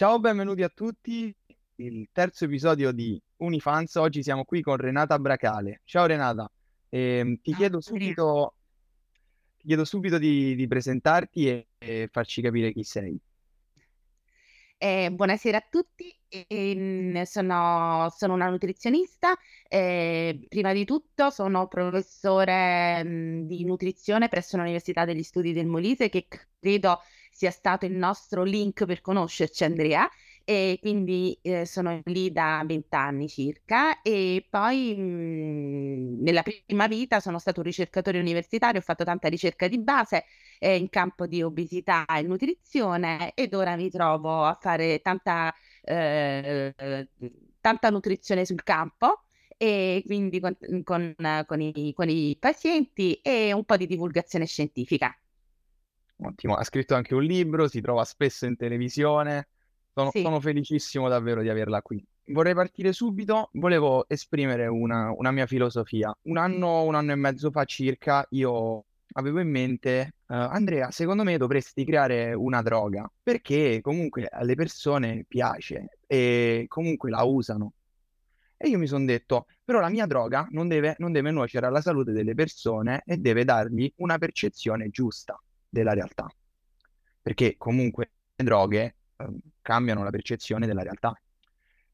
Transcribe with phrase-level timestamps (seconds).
[0.00, 1.30] Ciao, benvenuti a tutti.
[1.74, 3.96] Il terzo episodio di Unifans.
[3.96, 5.82] Oggi siamo qui con Renata Bracale.
[5.84, 6.50] Ciao Renata,
[6.88, 8.54] Ehm, ti chiedo subito,
[9.58, 13.20] ti chiedo subito di, di presentarti e, e farci capire chi sei.
[14.78, 19.36] Eh, buonasera a tutti, Ehm, sono, sono una nutrizionista.
[19.68, 26.08] eh, prima di tutto sono professore mh, di nutrizione presso l'Università degli Studi del Molise,
[26.08, 26.26] che
[26.58, 27.00] credo
[27.40, 30.06] sia stato il nostro link per conoscerci, Andrea.
[30.44, 34.02] E quindi eh, sono lì da vent'anni circa.
[34.02, 39.68] E poi mh, nella prima vita sono stato un ricercatore universitario, ho fatto tanta ricerca
[39.68, 40.24] di base
[40.58, 46.74] eh, in campo di obesità e nutrizione ed ora mi trovo a fare tanta, eh,
[47.60, 49.24] tanta nutrizione sul campo
[49.56, 51.14] e quindi con, con,
[51.46, 55.14] con, i, con i pazienti e un po' di divulgazione scientifica.
[56.22, 59.48] Ottimo, ha scritto anche un libro, si trova spesso in televisione.
[59.92, 60.22] Sono, Sì.
[60.22, 62.04] sono felicissimo davvero di averla qui.
[62.26, 66.16] Vorrei partire subito, volevo esprimere una, una mia filosofia.
[66.22, 71.24] Un anno, un anno e mezzo fa circa, io avevo in mente, eh, Andrea, secondo
[71.24, 77.72] me dovresti creare una droga, perché comunque alle persone piace e comunque la usano.
[78.56, 81.80] E io mi sono detto, però la mia droga non deve, non deve nuocere alla
[81.80, 85.40] salute delle persone e deve dargli una percezione giusta
[85.70, 86.26] della realtà,
[87.22, 89.26] perché comunque le droghe eh,
[89.62, 91.18] cambiano la percezione della realtà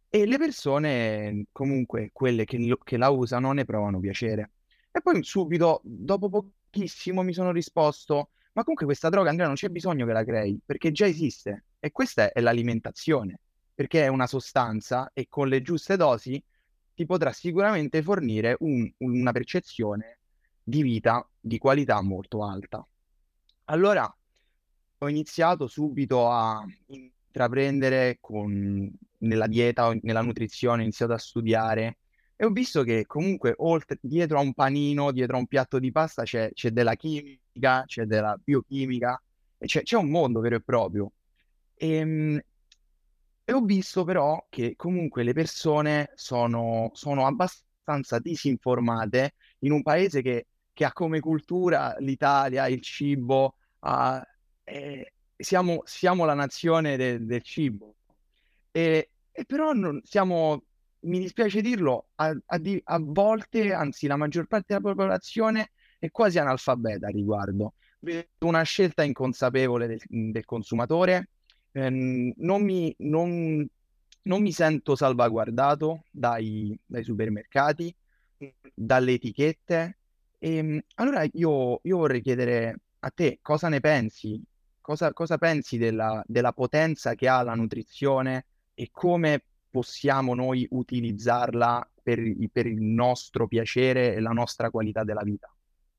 [0.08, 4.52] e le persone, comunque quelle che, che la usano, ne provano piacere.
[4.90, 9.68] E poi subito, dopo pochissimo, mi sono risposto, ma comunque questa droga, Andrea, non c'è
[9.68, 11.66] bisogno che la crei, perché già esiste.
[11.78, 13.40] E questa è l'alimentazione,
[13.74, 16.42] perché è una sostanza e con le giuste dosi
[16.94, 20.20] ti potrà sicuramente fornire un- una percezione
[20.62, 22.86] di vita di qualità molto alta.
[23.68, 24.12] Allora
[24.98, 31.98] ho iniziato subito a intraprendere con, nella dieta, nella nutrizione, ho iniziato a studiare
[32.36, 35.90] e ho visto che comunque oltre, dietro a un panino, dietro a un piatto di
[35.90, 39.20] pasta c'è c'è della chimica, c'è della biochimica,
[39.58, 41.12] e c'è c'è un mondo vero e proprio.
[41.76, 42.40] Ehm,
[43.48, 50.20] e ho visto però che comunque le persone sono, sono abbastanza disinformate in un paese
[50.22, 54.26] che, che ha come cultura l'Italia, il cibo, ha-
[54.64, 57.94] eh, siamo, siamo la nazione de- del cibo.
[58.72, 60.64] E, e però siamo,
[61.00, 66.10] mi dispiace dirlo, a, a di- a volte, anzi la maggior parte della popolazione è
[66.10, 67.74] quasi analfabeta a riguardo.
[68.40, 71.30] Una scelta inconsapevole del del consumatore
[71.72, 73.66] ehm, non mi, non-
[74.22, 77.94] non mi sento salvaguardato dai, dai supermercati,
[78.74, 79.98] dalle etichette.
[80.38, 84.42] E, allora io, io vorrei chiedere a te cosa ne pensi?
[84.80, 91.88] Cosa, cosa pensi della, della potenza che ha la nutrizione e come possiamo noi utilizzarla
[92.02, 92.20] per,
[92.52, 95.52] per il nostro piacere e la nostra qualità della vita?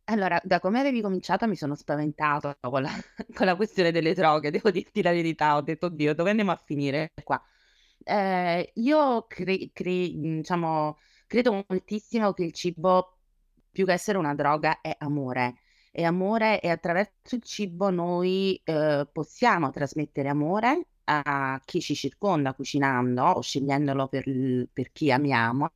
[0.09, 2.89] Allora, da come avevi cominciato mi sono spaventato con la,
[3.35, 6.55] con la questione delle droghe, devo dirti la verità, ho detto, oddio, dove andiamo a
[6.55, 7.41] finire qua?
[8.03, 10.97] Eh, io cre- cre- diciamo,
[11.27, 13.17] credo moltissimo che il cibo,
[13.69, 15.55] più che essere una droga, è amore.
[15.97, 22.53] È amore e attraverso il cibo noi eh, possiamo trasmettere amore a chi ci circonda
[22.53, 24.23] cucinando o scegliendolo per,
[24.71, 25.71] per chi amiamo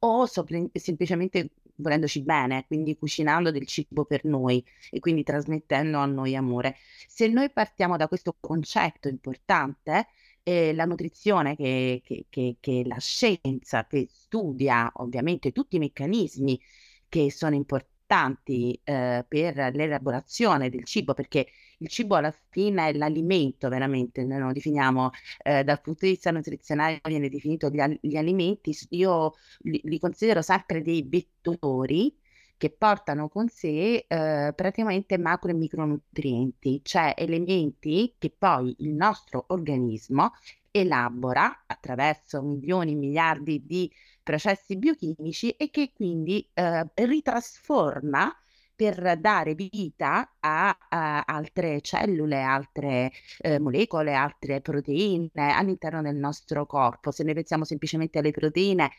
[0.00, 6.06] o sopra- semplicemente volendoci bene, quindi cucinando del cibo per noi e quindi trasmettendo a
[6.06, 6.74] noi amore.
[7.06, 10.08] Se noi partiamo da questo concetto importante,
[10.42, 16.60] eh, la nutrizione che, che, che, che la scienza che studia ovviamente tutti i meccanismi
[17.08, 21.46] che sono importanti eh, per l'elaborazione del cibo, perché
[21.78, 25.10] il cibo alla fine è l'alimento veramente, noi lo definiamo
[25.42, 29.98] eh, dal punto di vista nutrizionale, viene definito gli, al- gli alimenti, io li, li
[29.98, 32.16] considero sempre dei vettori
[32.56, 39.44] che portano con sé eh, praticamente macro e micronutrienti, cioè elementi che poi il nostro
[39.48, 40.32] organismo
[40.70, 43.90] elabora attraverso milioni, miliardi di
[44.24, 48.34] processi biochimici e che quindi eh, ritrasforma
[48.74, 56.66] per dare vita a, a altre cellule, altre eh, molecole, altre proteine all'interno del nostro
[56.66, 57.12] corpo.
[57.12, 58.90] Se noi pensiamo semplicemente alle proteine,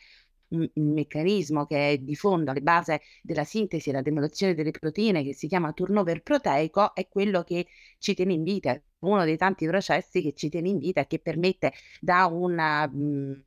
[0.48, 5.24] un meccanismo che è di fondo alle base della sintesi e la demolizione delle proteine,
[5.24, 7.66] che si chiama turnover proteico, è quello che
[7.98, 11.18] ci tiene in vita, uno dei tanti processi che ci tiene in vita e che
[11.18, 13.44] permette da una, mh,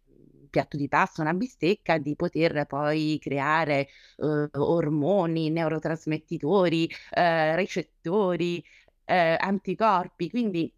[0.49, 3.87] piatto di pasta, una bistecca, di poter poi creare
[4.17, 8.63] eh, ormoni, neurotrasmettitori, eh, recettori,
[9.05, 10.29] eh, anticorpi.
[10.29, 10.71] Quindi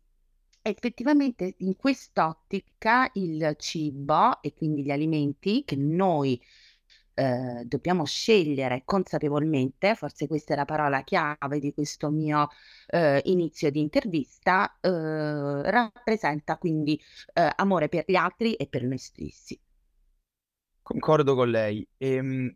[0.63, 6.39] Effettivamente in quest'ottica il cibo e quindi gli alimenti che noi,
[7.13, 12.49] ehm, dobbiamo scegliere consapevolmente, forse questa è la parola chiave di questo mio,
[12.87, 16.99] ehm, inizio di intervista, uhm, rappresenta quindi,
[17.33, 19.59] ehm, amore per gli altri e per noi stessi.
[20.83, 21.87] Concordo con lei.
[21.97, 22.53] Ehm,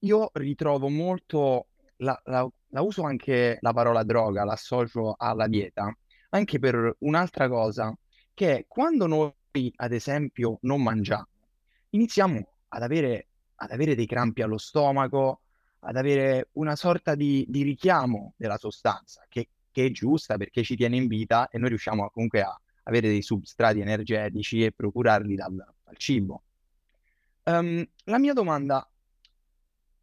[0.00, 1.68] io ritrovo molto
[1.98, 5.94] la la la uso anche la parola droga, l'associo alla dieta,
[6.30, 7.94] anche per un'altra cosa,
[8.32, 9.32] che è quando noi
[9.76, 11.26] ad esempio non mangiamo,
[11.90, 13.28] iniziamo ad avere
[13.62, 15.42] ad avere dei crampi allo stomaco,
[15.80, 20.76] ad avere una sorta di di richiamo della sostanza che che è giusta perché ci
[20.76, 25.54] tiene in vita e noi riusciamo comunque a avere dei substrati energetici e procurarli dal
[25.54, 26.42] dal cibo.
[27.46, 28.88] Uhm, la mia domanda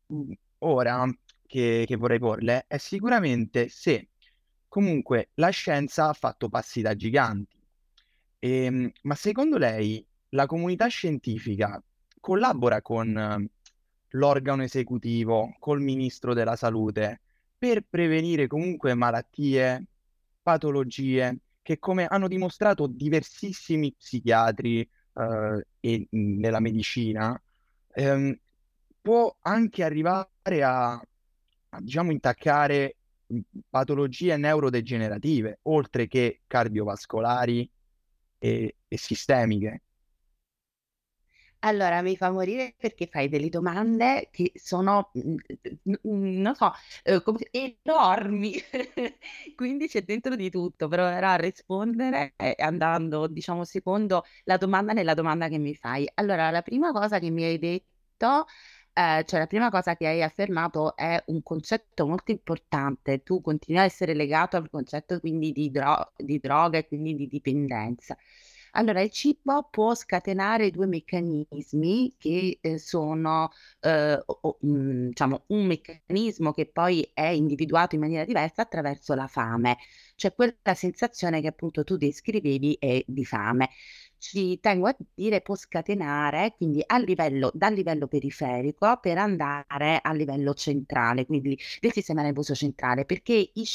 [0.07, 1.05] mhmm, ora
[1.45, 4.09] che che vorrei porle è sicuramente se
[4.67, 7.57] comunque la scienza ha fatto passi da giganti.
[8.39, 11.81] Ehm, ma secondo lei la comunità scientifica
[12.19, 13.49] collabora con eh,
[14.09, 17.21] l'organo esecutivo, col ministro della salute,
[17.57, 19.85] per prevenire comunque malattie,
[20.41, 27.39] patologie che come hanno dimostrato diversissimi psichiatri, uhm, e, nella medicina,
[27.93, 28.35] ehm,
[29.01, 31.01] può anche arrivare a
[31.71, 32.95] a diciamo intaccare,
[33.69, 37.69] patologie neurodegenerative, oltre che cardiovascolari
[38.39, 39.81] e e sistemiche.
[41.61, 45.35] Allora, mi fa morire perché fai delle domande che sono, mhmm,
[45.83, 46.71] n n non so,
[47.03, 47.21] se
[47.51, 48.53] enormi.
[49.55, 50.87] Quindi c'è dentro di tutto.
[50.87, 56.09] Proverò a rispondere, ehm, andando, diciamo, secondo la domanda nella domanda che mi fai.
[56.15, 58.45] Allora, la prima cosa che mi hai detto
[58.93, 63.21] ehm, cioè la prima cosa che hai affermato è un concetto molto importante.
[63.21, 67.27] Tu continui a essere legato al concetto quindi di dro di droga e quindi di
[67.27, 68.15] dipendenza.
[68.73, 73.49] Allora, il cibo può scatenare 2 meccanismi che, ehm, sono,
[73.81, 79.13] uhm, o o mhmm, diciamo un meccanismo che poi è individuato in maniera diversa attraverso
[79.15, 79.77] la fame,
[80.15, 83.69] cioè quella sensazione che appunto tu descrivevi è di fame.
[84.17, 90.11] Ci tengo a dire può scatenare, quindi a livello dal livello periferico per andare a
[90.13, 93.65] livello centrale, quindi del sistema nervoso centrale, perché i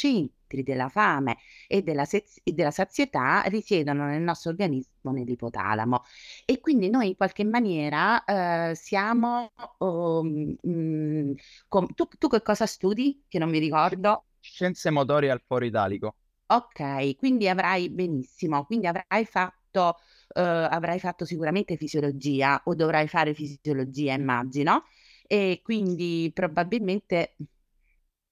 [0.54, 1.36] centri della fame
[1.66, 6.02] e della sez e della sazietà risiedono nel nostro organismo nell'ipotalamo
[6.44, 11.32] e quindi noi in qualche maniera, ehm, siamo, uhm, mhmm,
[11.68, 13.24] com tu tu che cosa studi?
[13.28, 14.26] Che non mi ricordo.
[14.38, 16.14] scienze motorie al foro italico.
[16.46, 19.96] Okay, quindi avrai benissimo, quindi avrai fatto
[20.34, 24.84] uhm, avrai fatto sicuramente fisiologia o dovrai fare fisiologia immagino,
[25.26, 27.36] e quindi probabilmente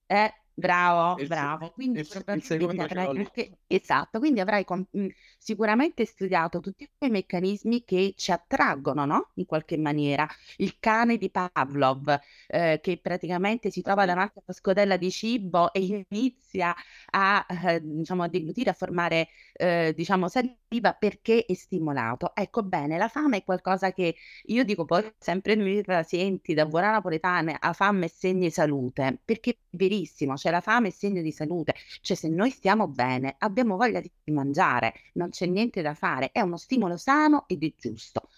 [0.06, 1.70] eh, bravo, Il bravo.
[1.72, 5.08] Quindi il il probabilmente ce avrai anche esatto, quindi avrai com mhmm,
[5.38, 10.26] sicuramente studiato tutti quei meccanismi che ci attraggono, no, in qualche maniera.
[10.56, 12.18] Il cane di Pavlov,
[12.48, 16.74] ehm, che praticamente si trova davanti a una scodella di cibo e inizia
[17.10, 22.32] a, ehm, diciamo a deglutire, a formare, ehm, diciamo saliva perché è stimolato.
[22.34, 24.14] Ecco bene, la fame è qualcosa che
[24.44, 29.20] io dico poi sempre ai miei pazienti da buona napoletana: "A fame e segno salute",
[29.24, 31.74] perché è verissimo, cioè la fame è segno di salute.
[32.00, 36.40] Cioè se noi stiamo bene, abbiamo voglia di mangiare, non c'è niente da fare, è
[36.40, 38.28] uno stimolo sano ed è giusto.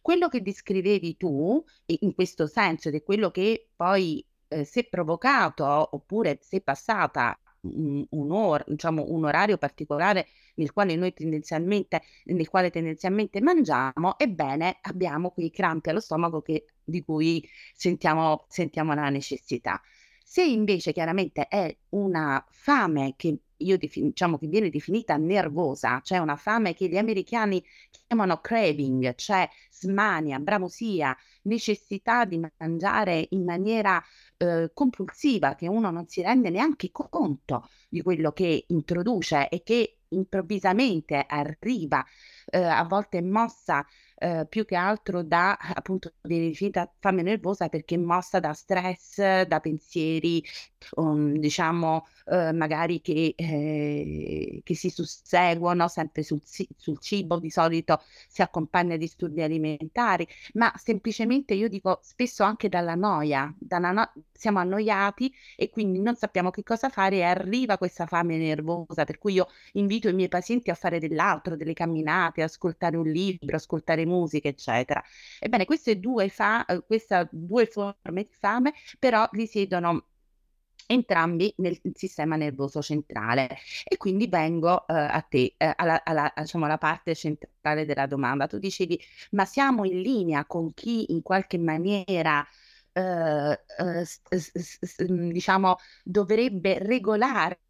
[0.00, 5.64] Quello che descrivevi tu, in questo senso, ed è quello che poi, ehm, se provocato
[5.94, 12.70] oppure se passata un un'or diciamo un orario particolare nel quale noi tendenzialmente nel quale
[12.70, 17.42] tendenzialmente mangiamo, ebbene abbiamo quei crampi allo stomaco che di cui
[17.74, 19.80] sentiamo sentiamo la necessità.
[20.26, 26.16] Se invece chiaramente è una fame che io defi diciamo che viene definita nervosa, cioè
[26.18, 34.02] una fame che gli americani chiamano craving, cioè smania, bramosia, necessità di mangiare in maniera,
[34.38, 39.98] uhm, compulsiva, che uno non si rende neanche conto di quello che introduce e che
[40.08, 42.04] improvvisamente arriva,
[42.52, 43.84] uhm, a volte mossa,
[44.20, 50.42] uhm, più che altro da appunto definita fame nervosa perché mossa da stress, da pensieri,
[50.96, 58.00] uhm, diciamo, uhm, magari che ehm, che si susseguono sempre sul sul cibo, di solito
[58.28, 64.12] si accompagna a disturbi alimentari, ma semplicemente io dico spesso anche dalla noia, dalla no
[64.32, 69.18] siamo annoiati e quindi non sappiamo che cosa fare e arriva questa fame nervosa, per
[69.18, 74.03] cui io invito i miei pazienti a fare dell'altro, delle camminate, ascoltare un libro, ascoltare
[74.06, 75.02] musica, eccetera.
[75.40, 80.06] Ebbene queste 2 fa uhm, questa 2 forme di fame però risiedono
[80.86, 86.66] entrambi nel sistema nervoso centrale e quindi vengo eh, a te, eh, alla, alla, diciamo,
[86.66, 88.46] alla parte centrale della domanda.
[88.46, 92.46] Tu dicevi, ma siamo in linea con chi in qualche maniera
[92.94, 94.06] eh, eh,
[95.10, 97.60] mm, diciamo, dovrebbe regolare,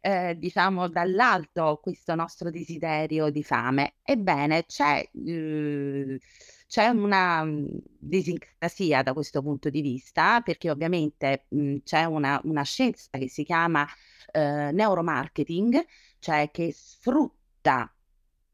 [0.00, 3.96] eh, diciamo, dall'alto questo nostro desiderio di fame.
[4.02, 6.18] Ebbene, c'è, eh,
[6.66, 7.66] c'è una mm,
[7.98, 13.28] disincrasia da questo punto di vista, perché ovviamente mh, mm, c'è una, una, scienza che
[13.28, 13.86] si chiama
[14.32, 15.84] eh, neuromarketing,
[16.18, 17.92] cioè che sfrutta,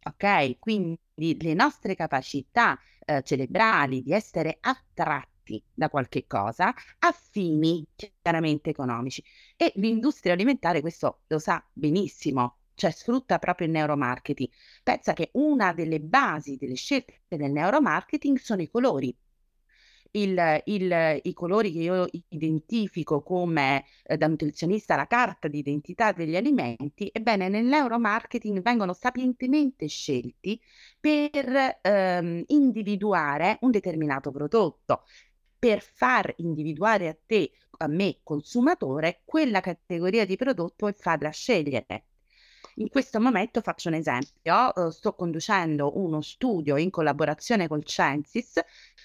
[0.03, 0.99] ok, quindi
[1.41, 8.71] le nostre capacità eh, cerebrali di essere attratti attratti da qualche cosa a fini chiaramente
[8.71, 9.23] economici.
[9.57, 14.51] E l'industria alimentare questo lo sa benissimo, cioè sfrutta proprio il neuromarketing.
[14.83, 19.17] Pensa che una delle basi delle scelte del neuromarketing sono i colori.
[20.13, 26.13] Il, il, i colori che io identifico come eh, da nutrizionista la carta di identità
[26.13, 30.59] degli alimenti, ebbene nel neuromarketing vengono sapientemente scelti
[30.99, 35.03] per ehm, individuare un determinato prodotto
[35.59, 42.07] per far individuare a te, a me consumatore, quella categoria di prodotto e farla scegliere.
[42.79, 48.61] In questo momento faccio un esempio, uh, sto conducendo uno studio in collaborazione col Censis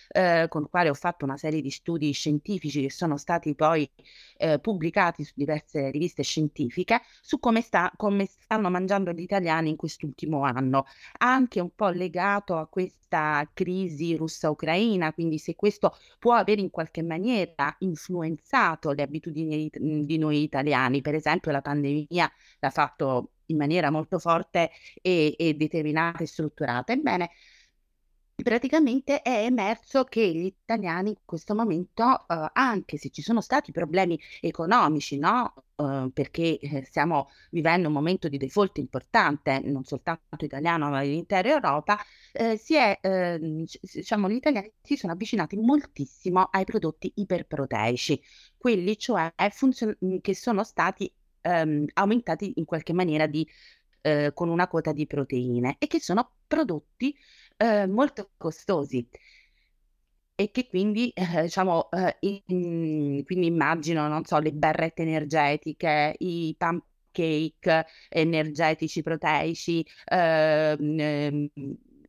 [0.10, 3.90] eh, con il quale ho fatto una serie di studi scientifici che sono stati poi
[4.38, 9.78] eh, pubblicati su diverse riviste scientifiche su come, sta, come stanno mangiando gli italiani in
[9.78, 10.86] quest'ultimo anno,
[11.20, 17.04] anche un po' legato a questa crisi russa-ucraina, quindi se questo può avere in qualche
[17.04, 23.58] maniera influenzato le abitudini di, di noi italiani, per esempio la pandemia l'ha fatto in
[23.58, 26.94] maniera molto forte e, e determinata e strutturata.
[26.94, 27.30] Ebbene,
[28.42, 33.72] praticamente è emerso che gli italiani in questo momento, uh, anche se ci sono stati
[33.72, 35.54] problemi economici, no?
[35.76, 41.50] Uh, perché eh, stiamo vivendo un momento di default importante, non soltanto italiano, ma dell'intera
[41.50, 41.98] Europa,
[42.34, 48.22] eh, si è, eh, diciamo, gli italiani si sono avvicinati moltissimo ai prodotti iperproteici,
[48.58, 53.48] quelli cioè funzion- che sono stati ehm, aumentati in qualche maniera di,
[54.02, 57.16] eh, con una quota di proteine e che sono prodotti
[57.58, 59.08] eh, molto costosi.
[60.36, 66.56] E che quindi, eh, diciamo, eh, in, quindi immagino, non so, le barrette energetiche, i
[66.58, 71.50] pancake energetici proteici, ehm, ehm,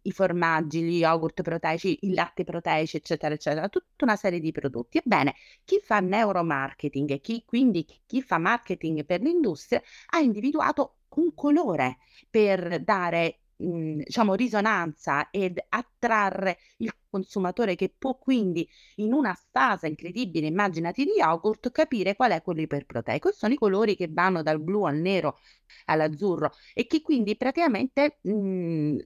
[0.03, 4.99] i formaggi, gli yogurt proteici, il latte proteici, eccetera, eccetera, tutta una serie di prodotti.
[4.99, 9.81] Ebbene, chi fa neuromarketing e chi quindi chi fa marketing per l'industria
[10.11, 11.99] ha individuato un colore
[12.31, 19.87] per dare Mhmm, diciamo risonanza ed attrarre il consumatore che può quindi in una stasa
[19.87, 23.29] incredibile, immaginati di yogurt, capire qual è quello iperproteico.
[23.29, 25.39] E sono i colori che vanno dal blu al nero
[25.87, 28.99] all'azzurro e che quindi praticamente mh, mhmm,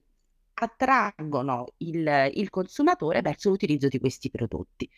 [0.59, 4.89] attraggono il, il consumatore verso l'utilizzo di questi prodotti.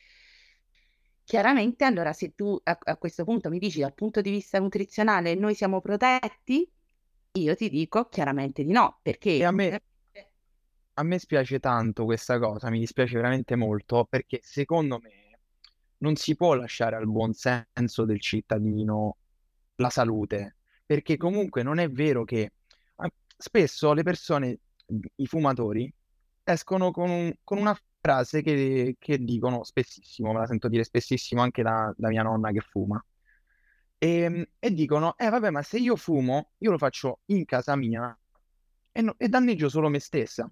[1.23, 5.35] Chiaramente, allora, se tu a, a questo punto mi dici dal punto di vista nutrizionale
[5.35, 6.67] noi siamo protetti,
[7.33, 9.81] io ti dico chiaramente di no, perché a me,
[10.93, 15.39] a me spiace tanto questa cosa, mi dispiace veramente molto, perché secondo me
[15.97, 19.17] non si può lasciare al buon senso del cittadino
[19.75, 22.53] la salute, perché comunque non è vero che
[23.37, 24.59] spesso le persone,
[25.15, 25.91] i fumatori,
[26.43, 31.61] escono con, con una frase che, che dicono spessissimo, me la sento dire spessissimo anche
[31.63, 33.03] da, da mia nonna che fuma.
[33.97, 37.75] E, ehm, e dicono, eh vabbè, ma se io fumo, io lo faccio in casa
[37.75, 38.17] mia
[38.91, 40.49] e, no- e danneggio solo me stessa.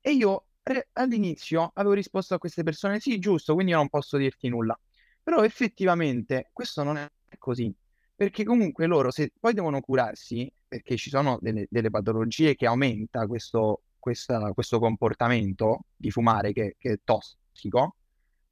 [0.00, 4.16] E io re- all'inizio avevo risposto a queste persone, sì, giusto, quindi io non posso
[4.16, 4.78] dirti nulla.
[5.22, 7.72] Però effettivamente questo non è così,
[8.22, 13.26] perché comunque loro se poi devono curarsi, perché ci sono delle, delle patologie che aumenta
[13.26, 17.96] questo, questa- questo comportamento di fumare che, che è tossico,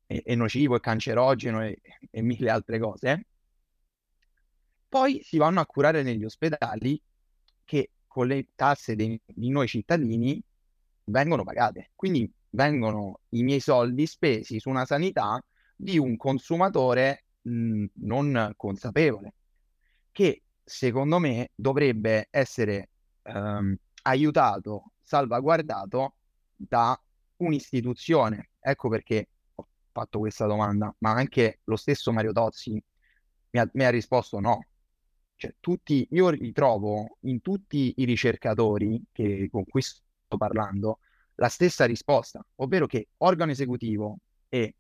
[0.07, 3.27] e, e nocivo, e cancerogeno e, e mille altre cose,
[4.89, 7.01] poi si vanno a curare negli ospedali
[7.65, 10.43] che con le tasse dei, di noi cittadini
[11.05, 11.93] vengono pagate.
[11.95, 15.41] Quindi vengono i miei soldi spesi su una sanità
[15.77, 19.35] di un consumatore mh, non consapevole,
[20.21, 22.91] che secondo me dovrebbe essere
[23.23, 26.17] ehm, aiutato, salvaguardato
[26.57, 27.01] da
[27.37, 28.51] un'istituzione.
[28.61, 33.85] Ecco perché ho fatto questa domanda, ma anche lo stesso Mario Tozzi mi ha, mi
[33.85, 34.67] ha risposto no,
[35.37, 40.99] cioè, tutti, io ritrovo in tutti i ricercatori che, con cui sto parlando
[41.37, 44.19] la stessa risposta, ovvero che organo esecutivo
[44.51, 44.75] e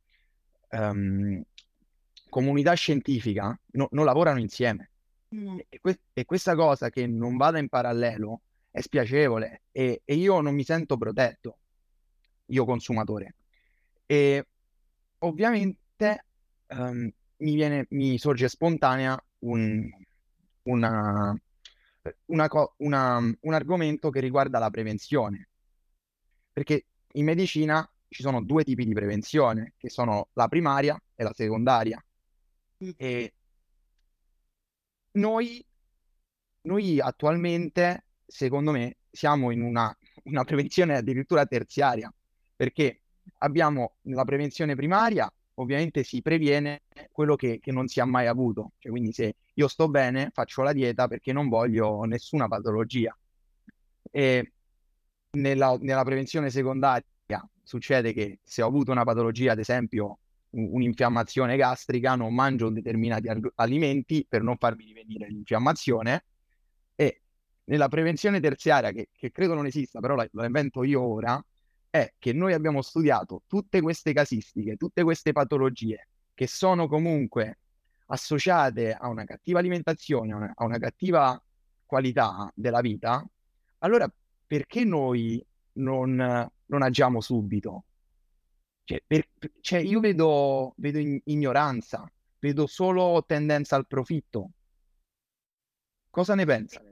[0.73, 1.42] um,
[2.28, 4.90] comunità scientifica no, non lavorano insieme.
[5.34, 5.58] Mm.
[5.68, 10.40] E, que- e, questa cosa che non vada in parallelo è spiacevole e, e io
[10.40, 11.58] non mi sento protetto,
[12.46, 13.37] io consumatore.
[14.06, 14.46] E
[15.18, 16.25] ovviamente
[16.68, 19.88] um, mi, viene, mi sorge spontanea un,
[20.64, 21.40] una,
[22.26, 25.49] una, una, un argomento che riguarda la prevenzione.
[26.52, 31.32] Perché in medicina ci sono due tipi di prevenzione, che sono la primaria e la
[31.32, 32.02] secondaria.
[32.84, 32.90] Mm.
[32.96, 33.34] E
[35.12, 35.64] noi,
[36.62, 42.12] noi attualmente, secondo me, siamo in una, una prevenzione addirittura terziaria,
[42.55, 43.02] perché
[43.38, 48.73] abbiamo la prevenzione primaria, ovviamente si previene quello che, che, non si ha mai avuto.
[48.79, 53.17] Cioè, quindi se io sto bene, faccio la dieta perché non voglio nessuna patologia.
[54.11, 54.52] E
[55.33, 57.05] nella, nella prevenzione secondaria
[57.62, 60.20] succede che se ho avuto una patologia, ad esempio
[60.50, 66.25] un'infiammazione gastrica, non mangio determinati alimenti per non farmi rivenire l'infiammazione
[66.95, 67.23] e
[67.64, 71.42] nella prevenzione terziaria, che, che credo non esista, però la, la invento io ora,
[71.88, 77.59] è che noi abbiamo studiato tutte queste casistiche, tutte queste patologie che sono comunque
[78.07, 81.40] associate a una cattiva alimentazione, a una, a una cattiva
[81.87, 83.25] qualità della vita,
[83.78, 84.12] allora
[84.47, 86.16] perché noi non,
[86.66, 87.85] non agiamo subito?
[88.90, 89.28] Cioè, per,
[89.61, 94.50] cioè io vedo, vedo ignoranza, vedo solo tendenza al profitto.
[96.11, 96.82] Cosa ne pensa?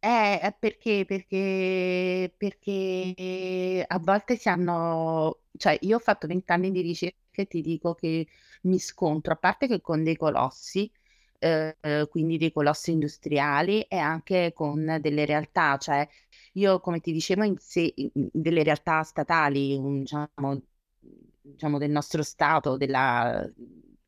[0.00, 7.16] Eh, perché, perché, perché a volte si hanno, cioè io ho fatto vent'anni di ricerca
[7.30, 8.26] e ti dico che
[8.62, 10.90] mi scontro, a parte che con dei colossi,
[11.38, 11.76] eh,
[12.10, 16.08] quindi dei colossi industriali e anche con delle realtà, cioè
[16.54, 20.60] io come ti dicevo in sé, delle realtà statali, diciamo,
[21.52, 23.48] diciamo del nostro Stato, della,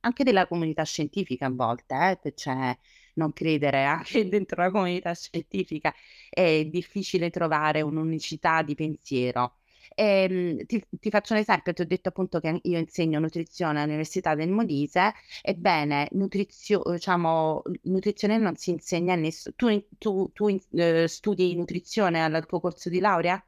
[0.01, 2.77] anche della comunità scientifica a volte, eh, cioè
[3.15, 5.93] non credere anche dentro la comunità scientifica
[6.31, 9.57] è difficile trovare un'unicità di pensiero.
[9.95, 13.81] E, ehm, ti, ti, faccio un esempio, ti ho detto appunto che io insegno nutrizione
[13.81, 19.55] all'Università del Molise, ebbene, nutrizio, diciamo, nutrizione non si insegna a nessuno.
[19.57, 23.43] Tu, tu, tu eh, studi nutrizione al tuo corso di laurea?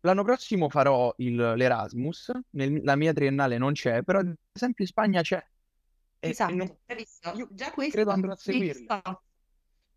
[0.00, 4.90] L'anno prossimo farò il, l'Erasmus, nel, la mia triennale non c'è, però ad esempio in
[4.90, 5.44] Spagna c'è.
[6.20, 6.76] E, esatto, non,
[7.34, 8.86] io Già questo, credo andrò a seguirli.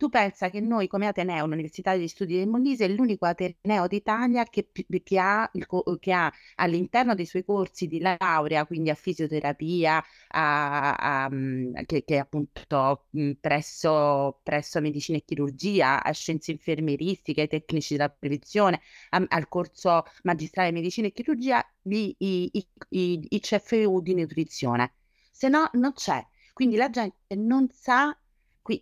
[0.02, 4.46] Tu pensa che noi come Ateneo, l'Università degli Studi del Molise, è l'unico Ateneo d'Italia
[4.46, 4.72] che,
[5.04, 5.52] che, ha
[6.00, 12.04] che, ha all'interno dei suoi corsi di laurea, quindi a fisioterapia, a, a, mm, che,
[12.04, 18.82] che appunto mm, presso, presso medicina e chirurgia, a scienze infermieristiche, ai tecnici della prevenzione,
[19.10, 24.96] a, al corso magistrale medicina e chirurgia, i, i, i, i CFU di nutrizione.
[25.30, 26.26] Se no non c'è.
[26.54, 28.16] Quindi la gente non sa...
[28.64, 28.82] Qui,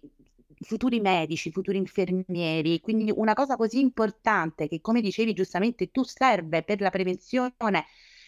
[0.59, 6.63] futuri medici, futuri infermieri, quindi una cosa così importante che come dicevi giustamente tu serve
[6.63, 7.53] per la prevenzione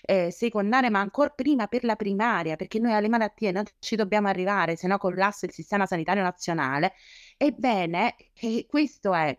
[0.02, 4.28] eh, secondaria, ma ancora prima per la primaria, perché noi alle malattie non ci dobbiamo
[4.28, 6.94] arrivare, se no collassa il sistema sanitario nazionale.
[7.38, 9.38] Ebbene, eh, questo è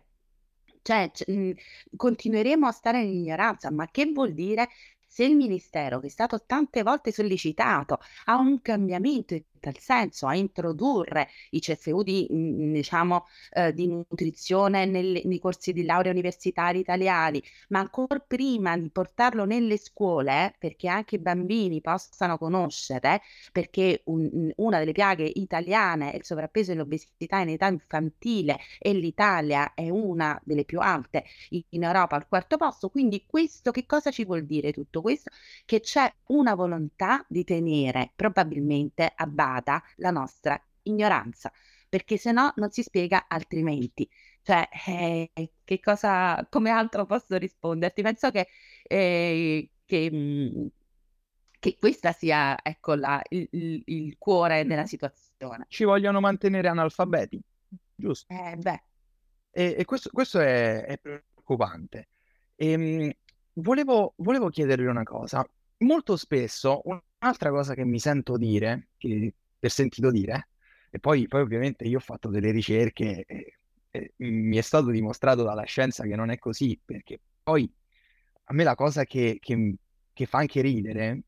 [0.81, 1.53] cioè, c-
[1.95, 4.69] continueremo a stare in ignoranza, ma che vuol dire
[5.07, 10.27] se il Ministero, che è stato tante volte sollecitato, ha un cambiamento in tal senso,
[10.27, 16.11] a introdurre i CFU di, mm, diciamo, eh, di nutrizione nelle, nei corsi di laurea
[16.11, 23.21] universitari italiani, ma ancora prima di portarlo nelle scuole, perché anche i bambini possano conoscere,
[23.51, 28.93] perché un, una delle piaghe italiane è il sovrappeso e l'obesità in età infantile e
[28.93, 31.23] l'Italia è una delle più alte
[31.69, 35.29] in Europa al quarto posto, quindi questo che cosa ci vuol dire tutto questo?
[35.65, 41.51] Che c'è una volontà di tenere probabilmente a bada la nostra ignoranza,
[41.87, 44.09] perché se no non si spiega altrimenti.
[44.41, 45.31] Cioè, eh,
[45.63, 48.01] che cosa, come altro posso risponderti?
[48.01, 48.47] Penso che,
[48.83, 50.67] eh, che, mh,
[51.59, 53.47] che, questa sia, ecco, la, il,
[53.85, 55.65] il, cuore della situazione.
[55.69, 57.39] Ci vogliono mantenere analfabeti,
[57.95, 58.33] giusto?
[58.33, 58.83] Eh.
[59.51, 62.09] E, e questo, questo è, è preoccupante.
[62.55, 63.13] E, ehm,
[63.55, 65.47] Volevo, volevo chiedervi una cosa.
[65.79, 70.49] Molto spesso, un'altra cosa che mi sento dire, che per sentito dire,
[70.89, 73.59] e poi, poi ovviamente io ho fatto delle ricerche e,
[73.91, 77.71] e mi è stato dimostrato dalla scienza che non è così, perché poi
[78.45, 79.75] a me la cosa che, che,
[80.11, 81.21] che fa anche ridere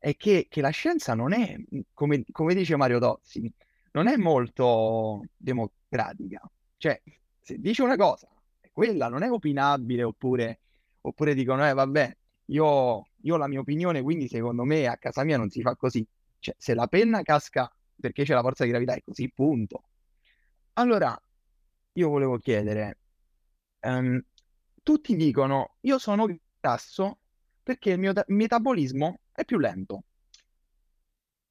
[0.00, 1.56] è che, che la scienza non è,
[1.94, 3.48] come, come dice Mario Tozzi,
[3.92, 6.40] non è molto democratica.
[6.76, 7.00] Cioè,
[7.40, 8.28] se dice una cosa,
[8.72, 10.58] quella non è opinabile oppure
[11.02, 15.22] oppure dicono, eh vabbè, io, io ho la mia opinione, quindi secondo me a casa
[15.22, 16.04] mia non si fa così.
[16.46, 19.82] Cioè, se la penna casca perché c'è la forza di gravità, è così, punto.
[20.74, 21.20] Allora,
[21.94, 22.98] io volevo chiedere,
[23.80, 24.22] um,
[24.82, 26.26] tutti dicono, io sono
[26.60, 27.18] grasso
[27.64, 30.04] perché il mio metabolismo è più lento.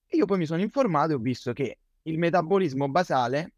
[0.06, 3.56] E io poi mi sono informato e ho visto che il metabolismo basale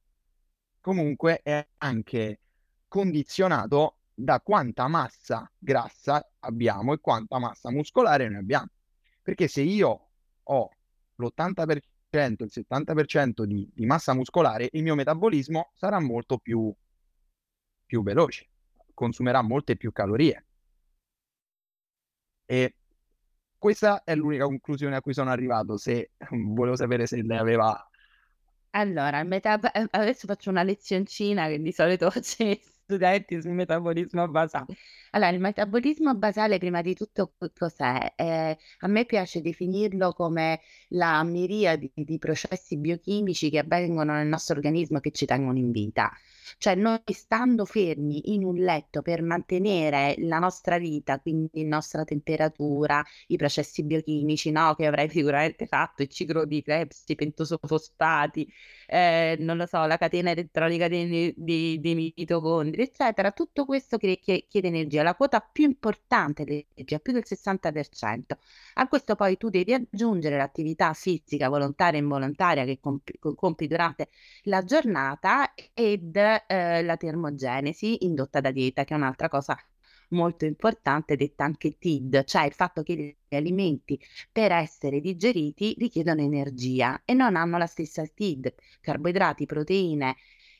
[0.81, 2.39] comunque è anche
[2.87, 8.69] condizionato da quanta massa grassa abbiamo e quanta massa muscolare noi abbiamo.
[9.21, 10.09] Perché se io
[10.41, 10.69] ho
[11.17, 16.73] l'80%, il 70% di, di massa muscolare, il mio metabolismo sarà molto più,
[17.85, 18.49] più veloce,
[18.93, 20.45] consumerà molte più calorie.
[22.45, 22.75] E
[23.57, 25.77] questa è l'unica conclusione a cui sono arrivato.
[25.77, 27.89] Se volevo sapere se lei aveva.
[28.71, 32.43] Allora, metab- eh, adesso faccio una lezioncina che di solito faccio
[32.87, 34.77] studenti sul metabolismo basale.
[35.11, 38.13] Allora, il metabolismo basale, prima di tutto, cos'è?
[38.15, 44.55] Eh, a me piace definirlo come la miriade di processi biochimici che avvengono nel nostro
[44.55, 46.11] organismo e che ci tengono in vita.
[46.57, 52.03] Cioè noi stando fermi in un letto per mantenere la nostra vita, quindi la nostra
[52.03, 54.73] temperatura, i processi biochimici, no?
[54.75, 58.47] Che avrei sicuramente fatto, il ciclo di Krebs, i pentosofosfati,
[58.87, 63.31] eh, non lo so, la catena elettronica dei, dei, dei mitocondri, eccetera.
[63.31, 65.03] Tutto questo chiede, chiede energia.
[65.03, 68.37] La quota più importante dell'energia, più del 60%.
[68.75, 74.09] A questo poi tu devi aggiungere l'attività fisica volontaria e involontaria che compi, compi durante
[74.43, 79.57] la giornata ed eh, la termogenesi indotta da dieta, che è un'altra cosa
[80.09, 83.99] molto importante, detta anche TID, cioè il fatto che gli alimenti
[84.31, 90.15] per essere digeriti richiedono energia e non hanno la stessa TID, carboidrati, proteine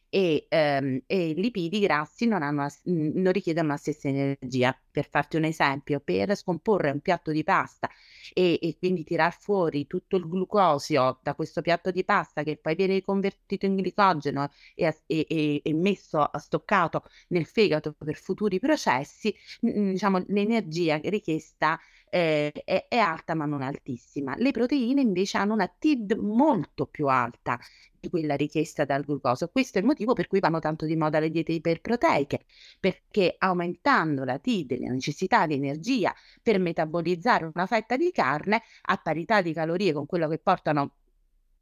[0.10, 4.78] e, ehm, e lipidi grassi non, hanno, non richiedono la stessa energia.
[4.98, 7.88] Per farti un esempio, per scomporre un piatto di pasta
[8.34, 12.76] e, e quindi tirar fuori tutto il glucosio da questo piatto di pasta che poi
[12.76, 20.24] viene convertito in glicogeno e, e, e messo stoccato nel fegato per futuri processi, diciamo
[20.28, 24.36] l'energia richiesta eh, è, è, alta ma non altissima.
[24.38, 27.60] Le proteine invece hanno una TID molto più alta
[28.00, 29.50] di quella richiesta dal glucosio.
[29.50, 32.46] Questo è il motivo per cui vanno tanto di moda le diete iperproteiche,
[32.80, 38.98] perché aumentando la TID la necessità di energia per metabolizzare una fetta di carne a
[38.98, 40.92] parità di calorie con quello che portano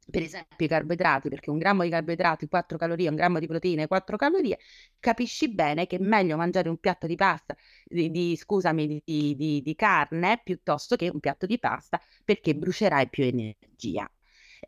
[0.08, 3.86] per esempio i carboidrati, perché un grammo di carboidrati 4 calorie, un grammo di proteine
[3.86, 4.58] 4 calorie,
[5.00, 9.62] capisci bene che è meglio mangiare un piatto di pasta, di, di scusami, di, di,
[9.62, 14.08] di carne piuttosto che un piatto di pasta perché brucerai più energia.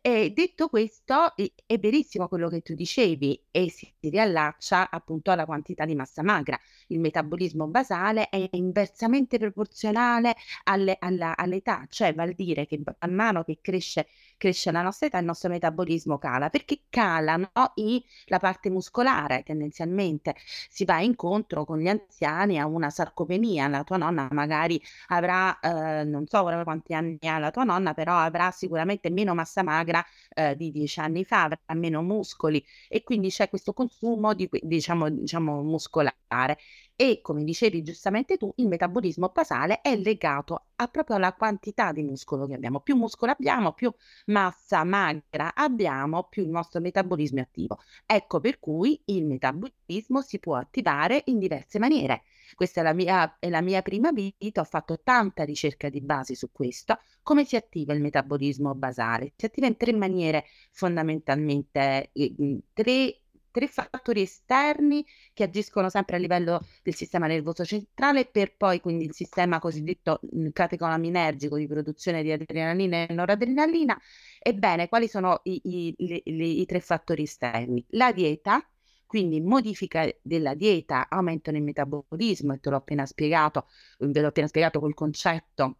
[0.01, 5.85] E detto questo, è verissimo quello che tu dicevi e si riallaccia appunto alla quantità
[5.85, 6.57] di massa magra.
[6.87, 13.43] Il metabolismo basale è inversamente proporzionale alle, alla, all'età, cioè vuol dire che man mano
[13.43, 14.07] che cresce,
[14.39, 17.51] cresce la nostra età il nostro metabolismo cala, perché cala no?
[17.75, 20.35] I, la parte muscolare tendenzialmente.
[20.69, 26.03] Si va incontro con gli anziani a una sarcopenia, la tua nonna magari avrà, eh,
[26.05, 30.55] non so quanti anni ha la tua nonna, però avrà sicuramente meno massa magra eh,
[30.55, 35.61] di dieci anni fa, avrà meno muscoli e quindi c'è questo consumo di, diciamo, diciamo
[35.63, 36.57] muscolare.
[37.01, 42.03] E come dicevi giustamente tu, il metabolismo basale è legato a proprio alla quantità di
[42.03, 42.81] muscolo che abbiamo.
[42.81, 43.89] Più muscolo abbiamo, più
[44.25, 47.79] massa magra abbiamo, più il nostro metabolismo è attivo.
[48.05, 52.23] Ecco per cui il metabolismo si può attivare in diverse maniere.
[52.53, 56.35] Questa è la mia, è la mia prima vita, ho fatto tanta ricerca di base
[56.35, 56.99] su questo.
[57.23, 59.31] Come si attiva il metabolismo basale?
[59.37, 66.19] Si attiva in tre maniere fondamentalmente, eh, tre tre fattori esterni che agiscono sempre a
[66.19, 70.19] livello del sistema nervoso centrale per poi quindi il sistema cosiddetto
[70.53, 73.99] catecolaminergico di produzione di adrenalina e noradrenalina.
[74.39, 77.85] Ebbene, quali sono i, i, i, i tre fattori esterni?
[77.89, 78.65] La dieta,
[79.05, 84.47] quindi modifica della dieta aumentano il metabolismo e te l'ho appena spiegato, ve l'ho appena
[84.47, 85.77] spiegato col concetto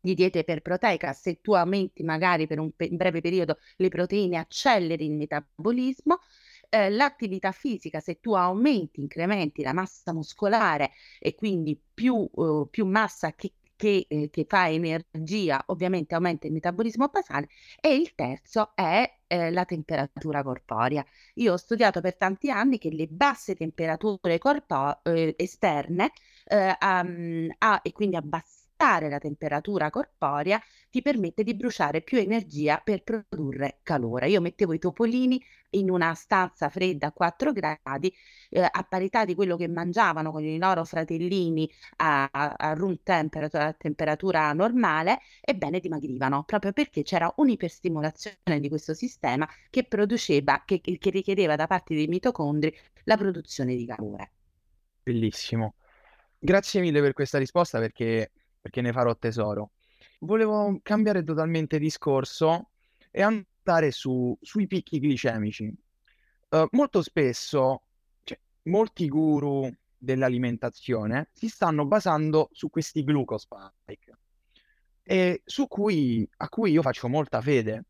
[0.00, 5.06] di dieta iperproteica, se tu aumenti magari per un pe- breve periodo le proteine, acceleri
[5.06, 6.18] il metabolismo.
[6.72, 12.86] Eh, l'attività fisica, se tu aumenti, incrementi la massa muscolare e quindi più, uh, più
[12.86, 17.48] massa che che, eh, che, fa energia, ovviamente aumenta il metabolismo basale,
[17.80, 21.02] e il terzo è eh, la temperatura corporea.
[21.36, 26.10] Io ho studiato per tanti anni che le basse temperature corpo- eh, esterne
[26.50, 32.80] um, a, e quindi a abbassare la temperatura corporea ti permette di bruciare più energia
[32.82, 34.28] per produrre calore.
[34.28, 38.12] Io mettevo i topolini in una stanza fredda a 4 gradi,
[38.48, 43.62] eh, a parità di quello che mangiavano con i loro fratellini a, a, room temperature,
[43.62, 50.80] a temperatura normale, ebbene dimagrivano, proprio perché c'era un'iperstimolazione di questo sistema che produceva, che,
[50.80, 54.32] che richiedeva da parte dei mitocondri la produzione di calore.
[55.02, 55.74] Bellissimo.
[56.38, 59.72] Grazie mille per questa risposta perché, perché ne farò tesoro.
[60.22, 62.70] Volevo cambiare totalmente discorso
[63.10, 65.72] e andare su, sui picchi glicemici.
[66.50, 67.82] Uh, molto spesso,
[68.22, 74.18] cioè, molti guru dell'alimentazione si stanno basando su questi glucospike
[75.02, 77.84] e su cui, a cui io faccio molta fede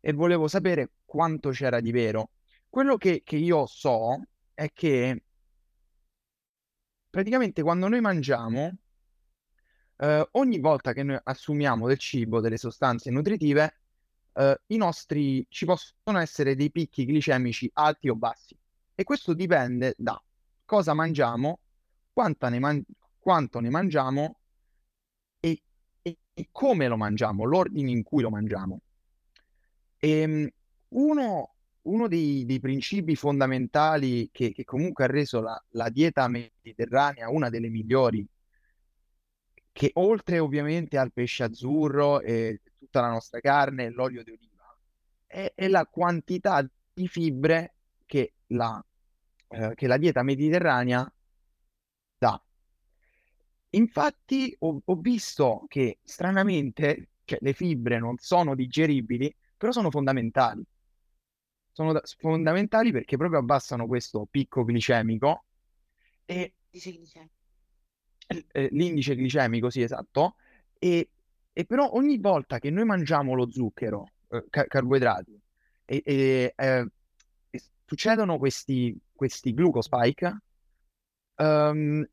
[0.00, 2.30] e volevo sapere quanto c'era di vero.
[2.68, 4.22] Quello che, che io so
[4.54, 5.22] è che
[7.10, 8.76] praticamente quando noi mangiamo,
[10.02, 13.76] eh, ogni volta che noi assumiamo del cibo, delle sostanze nutritive,
[14.34, 18.56] eh, nostri ci possono essere dei picchi glicemici alti o bassi.
[18.96, 20.20] E questo dipende da
[20.64, 21.60] cosa mangiamo,
[22.48, 22.84] ne man-
[23.18, 24.38] quanto ne mangiamo
[25.38, 25.62] e,
[26.02, 28.80] e, e, come lo mangiamo, l'ordine in cui lo mangiamo.
[29.98, 30.48] E, ehm,
[30.88, 31.50] uno
[31.82, 37.50] uno dei, dei principi fondamentali che, che, comunque ha reso la, la dieta mediterranea una
[37.50, 38.24] delle migliori,
[39.72, 44.76] che oltre ovviamente al pesce azzurro e tutta la nostra carne e l'olio di oliva,
[45.26, 47.74] è, è la quantità di fibre
[48.06, 48.84] che la,
[49.48, 51.10] eh, che la dieta mediterranea
[52.18, 52.42] dà.
[53.70, 60.64] Infatti ho, ho visto che stranamente cioè, le fibre non sono digeribili, però sono fondamentali
[61.72, 65.44] sono da- fondamentali perché proprio abbassano questo picco glicemico
[66.24, 66.54] e
[68.26, 70.36] eh, l'indice glicemico, sì, esatto.
[70.78, 71.08] E,
[71.52, 75.38] e però ogni volta che noi mangiamo lo zucchero, eh, ca- carboidrati,
[75.84, 76.86] e, e, eh,
[77.84, 80.40] succedono questi, questi glucospike,
[81.36, 82.04] um,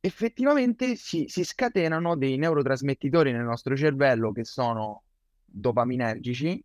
[0.00, 5.02] effettivamente si, si scatenano dei neurotrasmettitori nel nostro cervello che sono
[5.44, 6.62] dopaminergici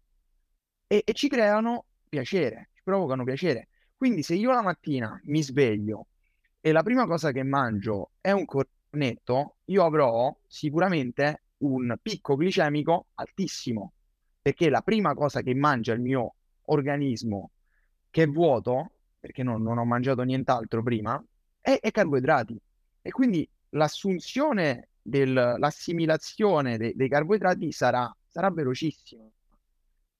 [0.88, 3.68] e, e ci creano piacere, ci provocano piacere.
[3.96, 6.08] Quindi se io la mattina mi sveglio
[6.62, 13.08] e la prima cosa che mangio è un cornetto, io avrò sicuramente un picco glicemico
[13.15, 13.93] altissimo,
[14.41, 17.52] perché la prima cosa che mangia il mio organismo,
[18.10, 21.24] che è vuoto, perché non, non ho mangiato nient'altro prima,
[21.62, 22.60] è, è carboidrati.
[23.02, 29.24] E quindi l'assunzione, del, l'assimilazione de, dei carboidrati sarà, sarà velocissima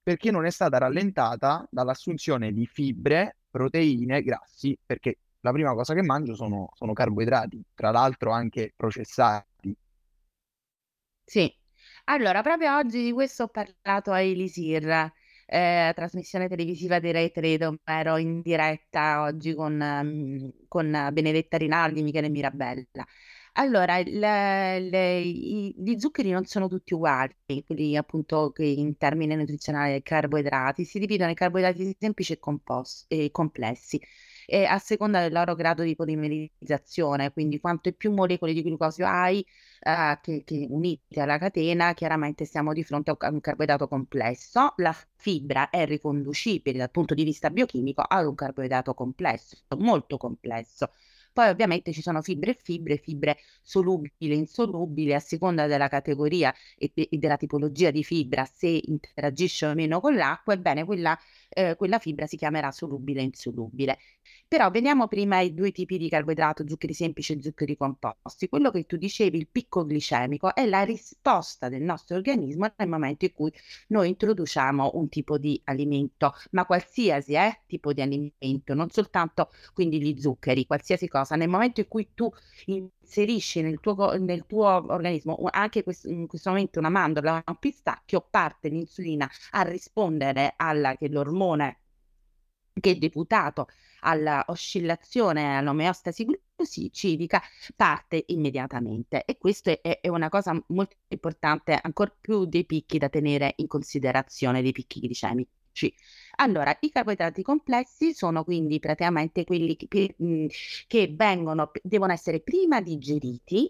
[0.02, 6.02] perché non è stata rallentata dall'assunzione di fibre, proteine, grassi, perché la prima cosa che
[6.02, 9.75] mangio sono, sono carboidrati, tra l'altro anche processati.
[11.23, 11.54] Sì,
[12.06, 15.12] allora proprio oggi di questo ho parlato a Elisir,
[15.45, 21.58] eh, trasmissione televisiva di Rai 3 dove ero in diretta oggi con, um, con Benedetta
[21.58, 23.06] Rinaldi, Michele Mirabella.
[23.54, 29.36] Allora, le le i gli zuccheri non sono tutti uguali, quelli appunto che in termine
[29.36, 33.99] nutrizionale carboidrati, si dividono in carboidrati semplici e compos e complessi,
[34.50, 39.46] e a seconda del loro grado di polimerizzazione, quindi quante più molecole di glucosio hai,
[39.82, 44.74] ehm, che che unite alla catena, chiaramente siamo di fronte a un carboidrato complesso.
[44.78, 50.92] La fibra è riconducibile dal punto di vista biochimico ad un carboidrato complesso, molto complesso.
[51.39, 56.54] Poi ovviamente ci sono fibre e fibre, fibre solubili e insolubili a seconda della categoria
[56.78, 61.75] e, e della tipologia di fibra, se interagisce o meno con l'acqua, ebbene quella, eh,
[61.78, 63.99] quella fibra si chiamerà solubile e insolubile.
[64.49, 68.49] Però veniamo prima ai due tipi di carboidrato, zuccheri semplici e zuccheri composti.
[68.49, 73.25] Quello che tu dicevi, il picco glicemico, è la risposta del nostro organismo nel momento
[73.25, 73.52] in cui
[73.89, 80.02] noi introduciamo un tipo di alimento, ma qualsiasi eh, tipo di alimento, non soltanto quindi
[80.02, 81.29] gli zuccheri, qualsiasi cosa.
[81.36, 82.32] Nel momento in cui tu
[82.65, 88.26] inserisci nel tuo, nel tuo organismo anche questo, in questo momento una mandorla, un pistacchio,
[88.30, 91.80] parte l'insulina a rispondere alla che l'ormone
[92.80, 93.68] che è deputato
[94.02, 97.42] all'oscillazione, all'omeostasi glucosidica,
[97.76, 99.26] parte immediatamente.
[99.26, 103.68] E questa è, è una cosa molto importante, ancora più dei picchi da tenere in
[103.68, 105.94] considerazione, dei picchi glicemici.
[106.41, 110.15] Allora, i carboidrati complessi sono quindi praticamente quelli che,
[110.88, 113.69] che vengono, devono essere prima digeriti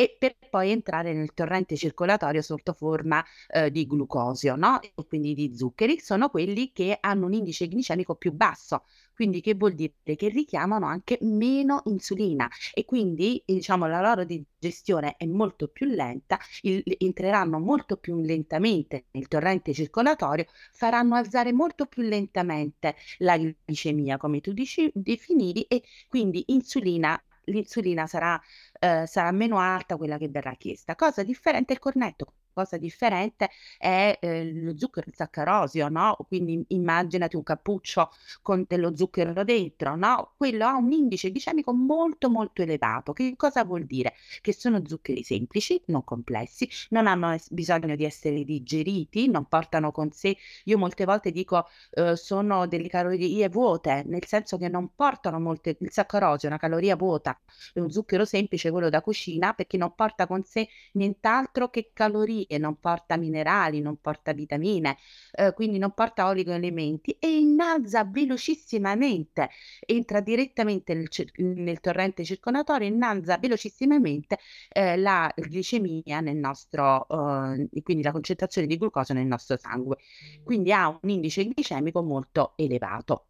[0.00, 4.80] e per poi entrare nel torrente circolatorio sotto forma eh, di glucosio, no?
[4.80, 8.84] E quindi di zuccheri, sono quelli che hanno un indice glicemico più basso.
[9.12, 9.94] Quindi che vuol dire?
[10.04, 16.38] Che richiamano anche meno insulina e quindi diciamo la loro digestione è molto più lenta,
[16.62, 24.16] il, entreranno molto più lentamente nel torrente circolatorio, faranno alzare molto più lentamente la glicemia,
[24.16, 28.40] come tu dici, definivi, e quindi insulina l'insulina sarà,
[28.78, 30.94] eh, sarà meno alta quella che verrà chiesta.
[30.96, 36.16] Cosa differente il cornetto cosa differente è eh, lo zucchero, il saccarosio, no?
[36.26, 38.10] Quindi immaginati un cappuccio
[38.42, 40.34] con dello zucchero dentro, no?
[40.36, 43.12] Quello ha un indice glicemico molto molto elevato.
[43.12, 44.14] Che cosa vuol dire?
[44.40, 49.92] Che sono zuccheri semplici, non complessi, non hanno es- bisogno di essere digeriti, non portano
[49.92, 54.94] con sé, io molte volte dico eh, sono delle calorie vuote, nel senso che non
[54.94, 57.38] portano molte, il saccarosio è una caloria vuota,
[57.72, 62.46] è un zucchero semplice, quello da cucina, perché non porta con sé nient'altro che calorie
[62.48, 64.96] e non porta minerali, non porta vitamine,
[65.32, 69.50] eh, quindi non porta oligoelementi e innalza velocissimamente,
[69.86, 74.38] entra direttamente nel, nel torrente circolatorio, innalza velocissimamente
[74.70, 79.98] eh, la glicemia nel nostro, eh, quindi la concentrazione di glucosio nel nostro sangue.
[80.42, 83.26] Quindi ha un indice glicemico molto elevato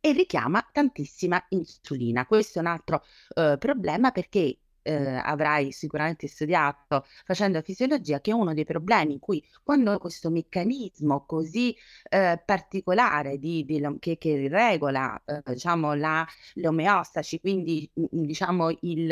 [0.00, 2.26] e richiama tantissima insulina.
[2.26, 3.04] Questo è un altro
[3.34, 4.58] eh, problema perché
[4.90, 10.30] eh, avrai sicuramente studiato facendo fisiologia, che è uno dei problemi in cui quando questo
[10.30, 11.74] meccanismo così
[12.08, 19.10] eh, particolare di, di, che, che, regola eh, diciamo la, l'omeostasi, quindi diciamo il,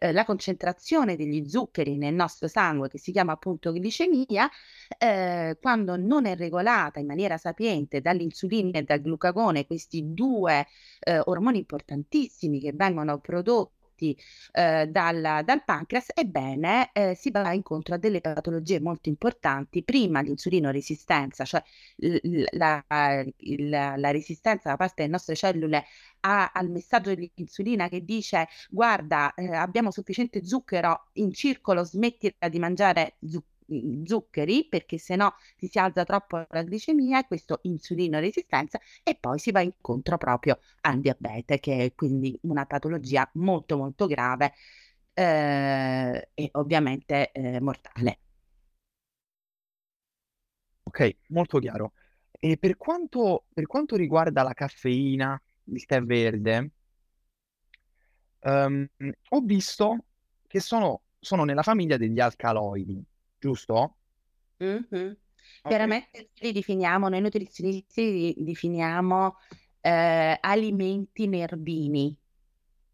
[0.00, 4.48] eh, la concentrazione degli zuccheri nel nostro sangue, che si chiama appunto glicemia,
[4.98, 10.66] eh, quando non è regolata in maniera sapiente dall'insulina e dal glucagone, questi due
[11.00, 14.16] eh, ormoni importantissimi che vengono prodotti prodotti
[14.52, 19.82] eh, dal, dal, pancreas, ebbene eh, si va incontro a delle patologie molto importanti.
[19.82, 21.62] Prima l'insulinoresistenza, cioè
[21.96, 25.84] l- la, la, la, resistenza da parte delle nostre cellule
[26.20, 32.58] a, al messaggio dell'insulina che dice guarda eh, abbiamo sufficiente zucchero in circolo, smettila di
[32.58, 33.56] mangiare zucchero
[34.04, 39.16] zuccheri perché se no ti si alza troppo la glicemia e questo insulino resistenza e
[39.16, 44.54] poi si va incontro proprio al diabete che è quindi una patologia molto molto grave
[45.14, 48.18] eh, e ovviamente eh, mortale.
[50.84, 51.92] Ok, molto chiaro.
[52.32, 56.70] E per quanto, per quanto riguarda la caffeina, il tè verde,
[58.40, 58.86] um,
[59.30, 60.04] ho visto
[60.46, 63.04] che sono, sono nella famiglia degli alcaloidi
[63.40, 63.96] giusto?
[64.60, 65.16] Mh-mh.
[65.64, 65.86] Ok.
[65.86, 69.36] Chiaramente li definiamo noi nutrizionisti li definiamo,
[69.80, 72.18] ehm, alimenti nervini.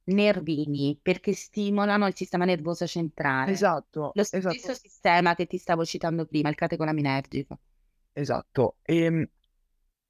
[0.07, 3.53] Nervini, perché stimolano il sistema nervoso centrale.
[3.53, 7.59] Esatto, Lo stesso esatto, sistema che ti stavo citando prima, il catecholaminergico.
[8.13, 8.79] esatto.
[8.83, 9.25] Ehm,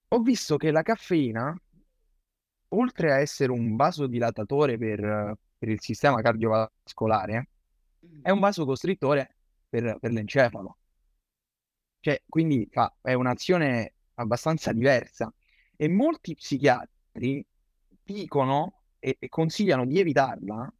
[0.08, 1.56] ho visto che la caffeina,
[2.68, 7.48] oltre a essere un vasodilatatore per, per il sistema cardiovascolare,
[8.20, 9.33] è un vasocostrittore
[9.74, 10.78] per, per l'encefalo.
[11.98, 15.32] Cioè, quindi fa, è un'azione abbastanza diversa.
[15.74, 17.44] E molti psichiatri
[18.04, 20.72] dicono e, e consigliano di evitarla,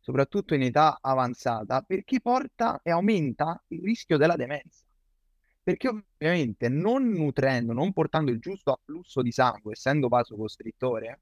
[0.00, 4.84] soprattutto in età avanzata, perché porta e aumenta il rischio della demenza.
[5.62, 11.20] Perché ovviamente non nutrendo, non portando il giusto afflusso di sangue, essendo vasocostrittore,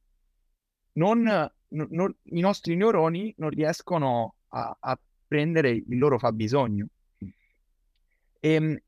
[0.95, 1.23] non,
[1.69, 6.89] non, i nostri neuroni non riescono a, a prendere il loro fabbisogno.
[8.41, 8.79] E ehm,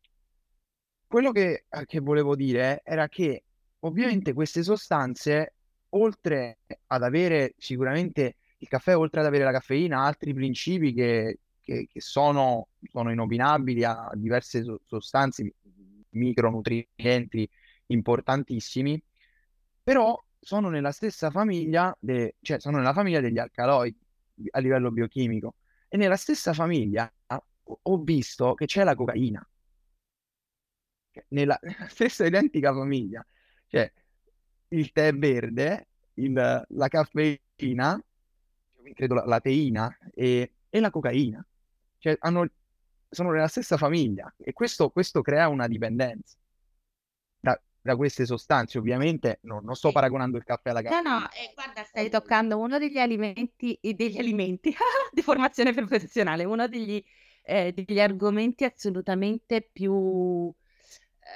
[1.06, 3.44] quello che, che volevo dire era che
[3.80, 5.54] ovviamente queste sostanze,
[5.90, 11.88] oltre ad avere sicuramente il caffè, oltre ad avere la caffeina, altri principi che, che,
[11.90, 15.54] che sono, sono inopinabili a diverse sostanze,
[16.10, 17.48] micronutrienti
[17.86, 19.02] importantissimi,
[19.82, 23.98] però sono nella stessa famiglia, de, cioè sono nella famiglia degli alcaloidi
[24.50, 25.56] a livello biochimico.
[25.88, 27.12] E nella stessa famiglia
[27.80, 29.46] ho visto che c'è la cocaina
[31.28, 31.58] nella,
[31.88, 33.24] stessa identica famiglia.
[33.66, 33.90] Cioè,
[34.68, 38.02] il tè verde, il, la caffeina,
[38.94, 41.44] credo la, la teina e, e, la cocaina.
[41.98, 42.46] Cioè, hanno,
[43.08, 46.36] sono nella stessa famiglia e questo, questo crea una dipendenza
[47.38, 48.78] da, da queste sostanze.
[48.78, 51.10] Ovviamente no, non sto paragonando il caffè alla caffeina.
[51.10, 54.74] No, no, eh, guarda, stai toccando uno degli alimenti, degli alimenti
[55.12, 57.02] di formazione professionale, uno degli,
[57.42, 60.52] eh, degli argomenti assolutamente più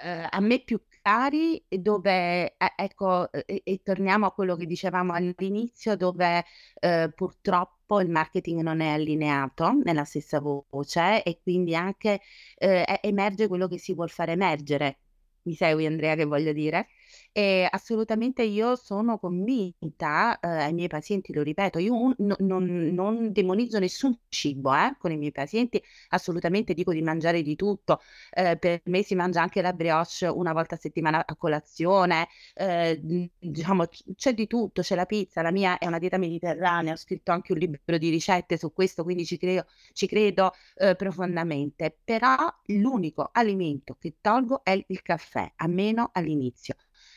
[0.02, 5.12] eh, a me più cari dove, eh, ecco, e, e torniamo a quello che dicevamo
[5.12, 6.44] all'inizio, dove
[6.80, 12.20] eh, purtroppo il marketing non è allineato nella stessa voce e quindi anche
[12.56, 14.98] eh, emerge quello che si vuol fare emergere.
[15.42, 16.88] Mi segui Andrea che voglio dire?
[17.32, 22.64] E assolutamente io sono convinta, eh, ai miei pazienti lo ripeto, io un- no- non,
[22.94, 28.00] non demonizzo nessun cibo eh, con i miei pazienti, assolutamente dico di mangiare di tutto,
[28.32, 33.00] eh, per me si mangia anche la brioche una volta a settimana a colazione, eh,
[33.38, 37.32] diciamo c'è di tutto, c'è la pizza, la mia è una dieta mediterranea, ho scritto
[37.32, 42.36] anche un libro di ricette su questo, quindi ci credo, ci credo eh, profondamente, però
[42.66, 46.74] l'unico alimento che tolgo è il caffè, almeno all'inizio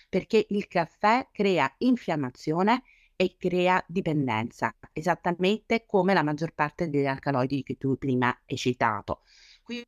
[0.09, 2.81] perché il caffè crea infiammazione
[3.15, 9.21] e crea dipendenza, esattamente come la maggior parte degli alcaloidi che tu prima hai citato.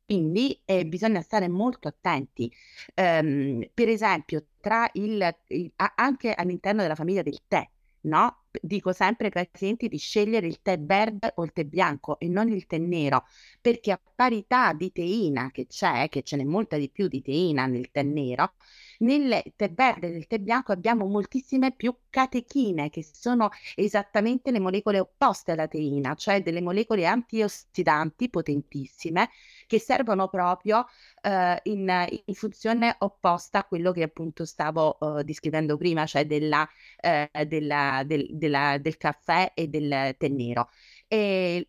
[0.04, 2.52] Quindi eh, bisogna stare molto attenti.
[2.94, 4.44] Um, per esempio,
[4.92, 7.68] il, il, anche all'interno della famiglia del tè,
[8.02, 8.44] no?
[8.60, 12.48] Dico sempre ai pazienti di scegliere il tè verde o il tè bianco e non
[12.48, 13.24] il tè nero,
[13.60, 17.66] perché a parità di teina che c'è, che ce n'è molta di più di teina
[17.66, 18.54] nel tè nero,
[19.02, 24.60] nel tè verde e nel tè bianco abbiamo moltissime più catechine, che sono esattamente le
[24.60, 29.30] molecole opposte alla teina, cioè delle molecole antiossidanti potentissime
[29.66, 30.78] che servono proprio
[31.22, 31.30] uh,
[31.64, 36.68] in, in, funzione opposta a quello che appunto stavo uh, descrivendo prima, cioè della,
[37.02, 40.68] uh, della, del, della, del caffè e del tè nero.
[41.08, 41.68] E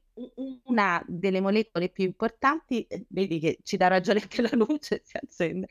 [0.66, 5.68] una delle molecole più importanti, vedi che ci dà ragione anche la luce, si accende,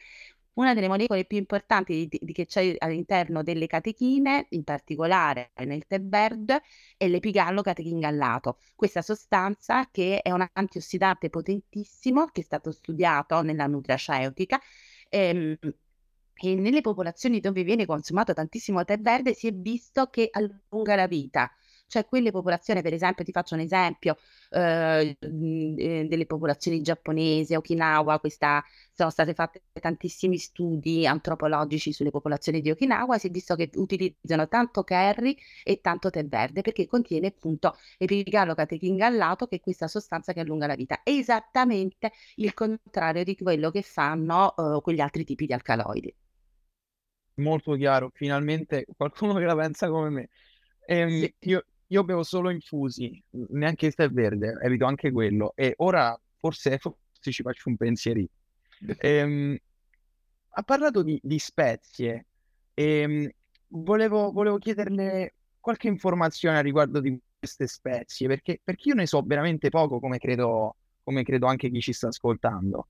[0.55, 5.87] una delle molecole più importanti di, di che c'è all'interno delle catechine, in particolare nel
[5.87, 6.63] tè verde,
[6.97, 8.59] è l'epigallo catechingallato.
[8.75, 14.61] Questa sostanza che è un antiossidante potentissimo che è stato studiato nella nutraceutica
[15.09, 15.57] ehm,
[16.35, 21.07] e nelle popolazioni dove viene consumato tantissimo tè verde si è visto che allunga la
[21.07, 21.51] vita
[21.93, 24.17] cioè quelle popolazioni, per esempio, ti faccio un esempio
[24.51, 32.63] eh, eh, delle popolazioni giapponesi, Okinawa, questa, sono state fatte tantissimi studi antropologici sulle popolazioni
[32.63, 37.27] di Okinawa, si è visto che utilizzano tanto curry e tanto tè verde perché contiene
[37.27, 43.37] appunto epigallo catechingallato che è questa sostanza che allunga la vita, esattamente il contrario di
[43.37, 46.15] quello che fanno eh, quegli altri tipi di alcaloidi.
[47.37, 50.29] Molto chiaro, finalmente qualcuno che la pensa come me.
[50.87, 51.35] Ehm, sì.
[51.41, 55.53] io, io bevo solo infusi, neanche il tè verde, evito anche quello.
[55.55, 58.29] E ora forse, forse ci faccio un pensierino.
[58.99, 59.57] Ehm,
[60.55, 62.27] ha parlato di, di spezie
[62.75, 63.31] e ehm,
[63.69, 69.23] volevo, volevo chiederle qualche informazione a riguardo di queste spezie, perché, perché io ne so
[69.23, 72.89] veramente poco, come credo, come credo anche chi ci sta ascoltando.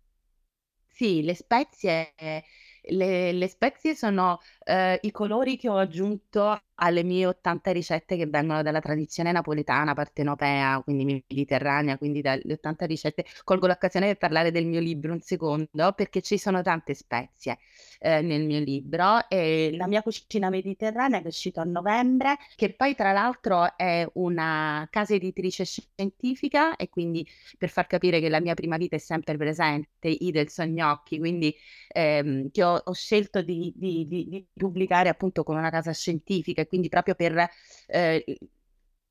[0.86, 7.26] Sì, le spezie, le, le spezie sono eh, i colori che ho aggiunto alle mie
[7.26, 13.24] 80 ricette che vengono dalla tradizione napoletana, partenopea, quindi mediterranea, quindi dalle 80 ricette.
[13.44, 17.58] Colgo l'occasione per parlare del mio libro un secondo, perché ci sono tante spezie
[18.00, 19.28] eh, nel mio libro.
[19.28, 24.06] E la mia cucina mediterranea che è uscito a novembre, che poi tra l'altro è
[24.14, 27.24] una casa editrice scientifica e quindi
[27.58, 31.54] per far capire che la mia prima vita è sempre presente, i del Sognocchi, quindi
[31.88, 36.62] ehm, che ho, ho scelto di, di, di, di pubblicare appunto con una casa scientifica
[36.72, 37.50] quindi proprio per,
[37.86, 38.24] eh,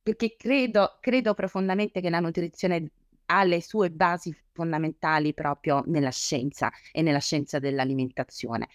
[0.01, 2.89] perché credo, credo profondamente che la nutrizione
[3.27, 8.67] ha le sue basi fondamentali proprio nella scienza e nella scienza dell'alimentazione.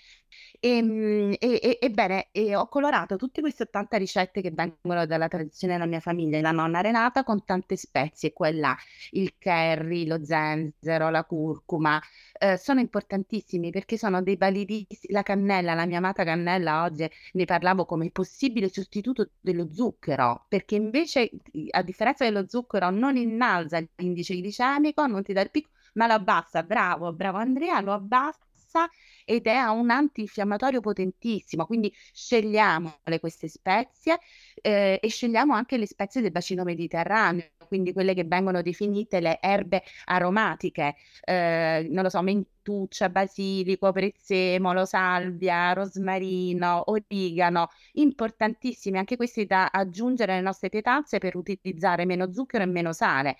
[0.61, 5.74] Ehm, e, e, ebbene, e ho colorato tutte queste 80 ricette che vengono dalla tradizione
[5.74, 8.76] della mia famiglia, la nonna Renata, con tante spezie, quella,
[9.11, 12.00] il curry, lo zenzero, la curcuma,
[12.38, 17.44] eh, sono importantissimi perché sono dei validissimi, la cannella, la mia amata cannella oggi ne
[17.44, 21.30] parlavo come possibile sostituto dello zucchero, perché invece,
[21.70, 26.14] a differenza dello zucchero, non innalza l'indice glicemico, non ti dà il picco, ma lo
[26.14, 28.88] abbassa, bravo, bravo Andrea, lo abbassa
[29.27, 34.18] ed è un antinfiammatorio potentissimo, quindi scegliamo queste spezie
[34.62, 39.39] eh, e scegliamo anche le spezie del bacino mediterraneo, quindi quelle che vengono definite le
[39.41, 49.45] erbe aromatiche, eh, non lo so, mentuccia, basilico, prezzemolo, salvia, rosmarino, origano, importantissimi anche questi
[49.47, 53.37] da aggiungere alle nostre pietanze per utilizzare meno zucchero e meno sale.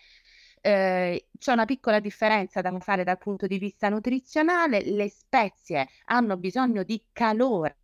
[0.67, 6.37] Eh, c'è una piccola differenza da fare dal punto di vista nutrizionale, le spezie hanno
[6.37, 7.77] bisogno di calore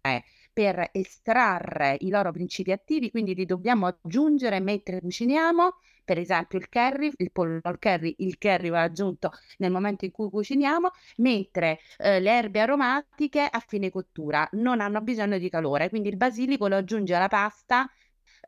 [0.52, 5.74] per estrarre i loro principi attivi, quindi li dobbiamo aggiungere mentre cuciniamo,
[6.04, 10.10] per esempio il curry, il pollo al curry, il curry va aggiunto nel momento in
[10.10, 15.88] cui cuciniamo, mentre eh, le erbe aromatiche a fine cottura non hanno bisogno di calore,
[15.88, 17.88] quindi il basilico lo aggiunge alla pasta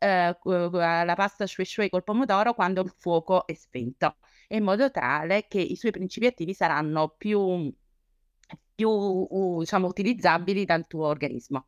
[0.04, 4.16] eh, la pasta shui shui col pomodoro quando il fuoco è spento,
[4.48, 7.72] in modo tale che i suoi principi attivi saranno più,
[8.74, 11.66] più uh, diciamo, utilizzabili dal tuo organismo.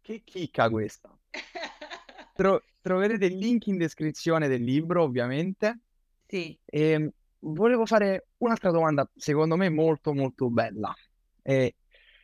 [0.00, 1.16] Che chicca questa!
[2.34, 5.80] Tro- troverete il link in descrizione del libro, ovviamente.
[6.26, 6.56] Sì.
[6.64, 7.10] E ehm,
[7.40, 10.94] volevo fare un'altra domanda, secondo me molto molto bella
[11.42, 11.76] e,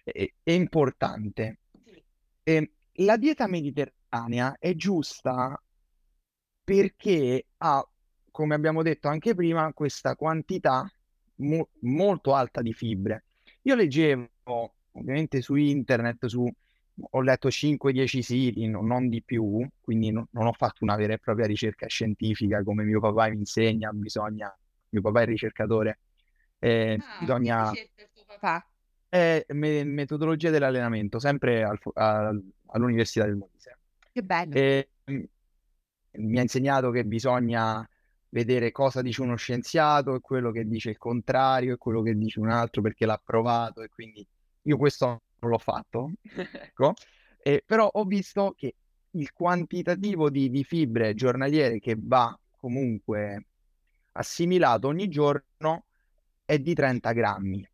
[0.04, 1.60] e, e importante.
[1.82, 2.02] Sì.
[2.42, 5.60] E, ehm, la dieta mediterranea è giusta
[6.64, 7.88] perché ha,
[8.30, 10.90] come abbiamo detto anche prima, questa quantità
[11.36, 13.24] mo- molto alta di fibre.
[13.62, 14.28] Io leggevo
[14.92, 16.48] ovviamente su internet, su
[17.02, 21.14] ho letto 5-10 siti, no, non di più, quindi no, non ho fatto una vera
[21.14, 24.54] e propria ricerca scientifica come mio papà mi insegna, bisogna,
[24.90, 25.98] mio papà è ricercatore,
[26.58, 27.72] eh, ah, bisogna...
[29.10, 32.40] Me- metodologia dell'allenamento, sempre al, al,
[32.72, 33.78] all'Università del Molise.
[34.12, 34.54] Che bello.
[34.54, 34.88] E,
[36.12, 37.88] mi ha insegnato che bisogna
[38.30, 42.40] vedere cosa dice uno scienziato e quello che dice il contrario e quello che dice
[42.40, 44.26] un altro perché l'ha provato e quindi
[44.62, 46.94] io questo non l'ho fatto, ecco,
[47.42, 48.74] eh, però ho visto che
[49.12, 53.46] il quantitativo di, di fibre giornaliere che va comunque
[54.12, 55.84] assimilato ogni giorno
[56.44, 57.68] è di 30 grammi.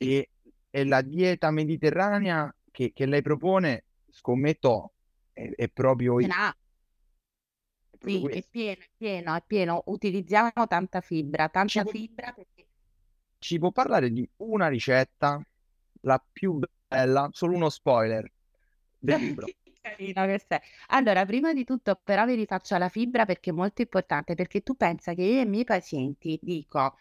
[0.00, 0.30] E,
[0.70, 4.92] e la dieta mediterranea che, che, lei propone, scommetto,
[5.32, 6.20] è, è proprio...
[6.20, 6.54] No.
[8.00, 9.82] Sì, è pieno, è pieno, è pieno.
[9.86, 12.66] Utilizziamo tanta fibra, tanta ci fibra perché...
[13.38, 15.44] Ci può parlare di una ricetta
[16.02, 18.30] la più bella, solo uno spoiler
[18.96, 19.46] del libro.
[20.88, 24.76] Allora, prima di tutto, però, vi rifaccio la fibra perché è molto importante, perché tu
[24.76, 26.96] pensa che io ai miei pazienti dico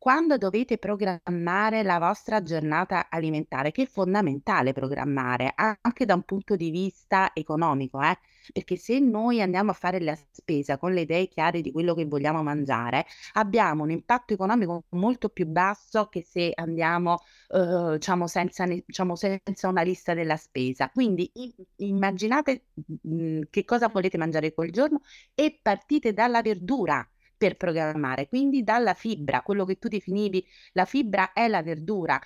[0.00, 6.56] quando dovete programmare la vostra giornata alimentare, che è fondamentale programmare anche da un punto
[6.56, 8.18] di vista economico, eh?
[8.50, 12.06] perché se noi andiamo a fare la spesa con le idee chiare di quello che
[12.06, 18.64] vogliamo mangiare, abbiamo un impatto economico molto più basso che se andiamo eh, diciamo, senza,
[18.64, 20.88] diciamo, senza una lista della spesa.
[20.88, 21.30] Quindi
[21.76, 22.68] immaginate
[23.02, 25.02] mh, mm, che cosa volete mangiare quel giorno
[25.34, 27.06] e partite dalla verdura
[27.40, 32.20] per programmare, quindi dalla fibra, quello che tu definivi, la fibra è la verdura.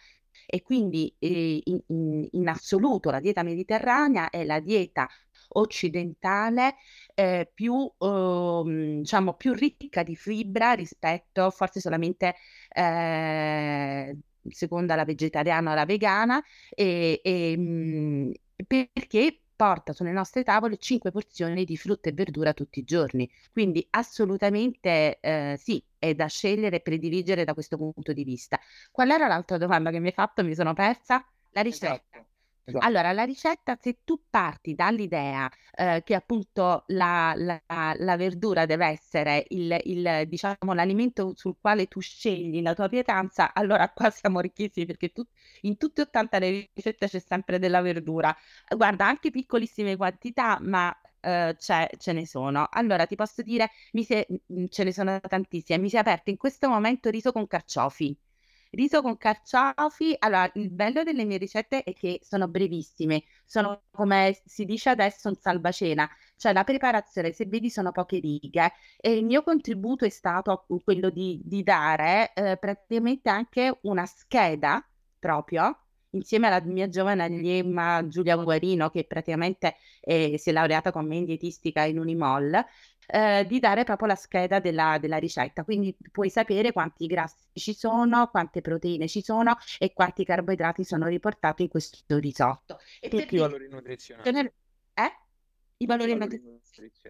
[0.44, 5.08] E quindi eh, in, in, assoluto la dieta mediterranea è la dieta
[5.50, 6.74] occidentale
[7.14, 8.62] eh, più, eh,
[8.98, 12.34] diciamo, più ricca di fibra rispetto forse solamente
[12.74, 14.16] eh,
[14.48, 16.42] seconda la vegetariana o la vegana.
[16.70, 18.32] E, e mh,
[18.66, 23.30] perché porta sulle nostre tavole 5 porzioni di frutta e verdura tutti i giorni.
[23.50, 28.60] Quindi assolutamente eh, sì, è da scegliere e prediligere da questo punto di vista.
[28.90, 30.44] Qual era l'altra domanda che mi hai fatto?
[30.44, 31.26] Mi sono persa?
[31.52, 32.18] La ricetta.
[32.18, 32.34] Esatto.
[32.78, 37.60] Allora, la ricetta, se tu parti dall'idea eh, che appunto la, la,
[37.98, 43.52] la, verdura deve essere il, il, diciamo, l'alimento sul quale tu scegli la tua pietanza,
[43.52, 45.22] allora qua siamo ricchissimi perché tu,
[45.62, 48.34] in tutte e 80 le ricette c'è sempre della verdura.
[48.74, 52.68] Guarda, anche piccolissime quantità, ma Uh, ce ne sono.
[52.70, 54.22] Allora ti posso dire, mi si
[54.68, 55.78] ce ne sono tantissime.
[55.78, 58.14] Mi si è aperto in questo momento riso con carciofi.
[58.74, 64.36] Riso con carciofi, allora il bello delle mie ricette è che sono brevissime, sono come
[64.44, 68.72] si dice adesso un salvacena, cioè la preparazione se vedi sono poche righe.
[69.00, 74.84] E il mio contributo è stato quello di, di dare eh, praticamente anche una scheda
[75.20, 75.78] proprio
[76.14, 81.16] insieme alla mia giovane allieva Giulia Guarino, che praticamente eh, si è laureata con me
[81.16, 82.64] in dietistica in Unimol,
[83.07, 85.64] eh, di dare proprio la scheda della, della, ricetta.
[85.64, 91.07] Quindi puoi sapere quanti grassi ci sono, quante proteine ci sono e quanti carboidrati sono
[91.07, 92.78] riportati in questo risotto.
[93.00, 94.28] E tutti i valori nutrizionali.
[94.94, 95.23] Eh?
[95.76, 96.62] I valori nutrizionali.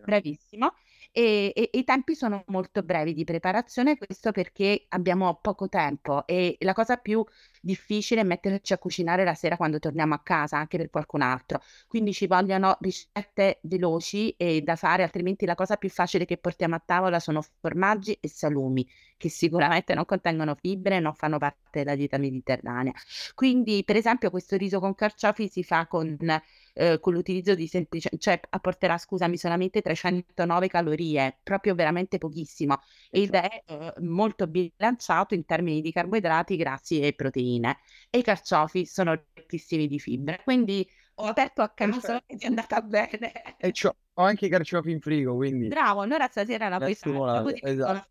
[0.05, 0.73] Bravissimo
[1.17, 6.57] e, e, i tempi sono molto brevi di preparazione, questo perché abbiamo poco tempo e
[6.61, 7.25] la cosa più
[7.61, 11.63] difficile è metterci a cucinare la sera quando torniamo a casa, anche per qualcun altro.
[11.87, 16.75] Quindi ci vogliono ricette veloci e da fare, altrimenti la cosa più facile che portiamo
[16.75, 18.85] a tavola sono formaggi e salumi,
[19.17, 22.93] che sicuramente non contengono fibre e non fanno parte della dieta mediterranea.
[23.35, 26.17] Quindi, per esempio, questo riso con carciofi si fa con
[26.75, 33.35] eh, con l'utilizzo di semplice, cioè apporterà, scusami, solamente 309 calorie, proprio veramente pochissimo, ed
[33.35, 37.79] è eh, molto bilanciato in termini di carboidrati, grassi e proteine.
[38.11, 42.81] E i carciofi sono ricchissimi di fibre, quindi ho aperto a caso ed è andata
[42.83, 43.57] bene.
[43.57, 43.73] E
[44.17, 45.69] ho anche i carciofi in frigo, quindi...
[45.69, 48.09] Bravo, allora stasera la puoi fare, esatto.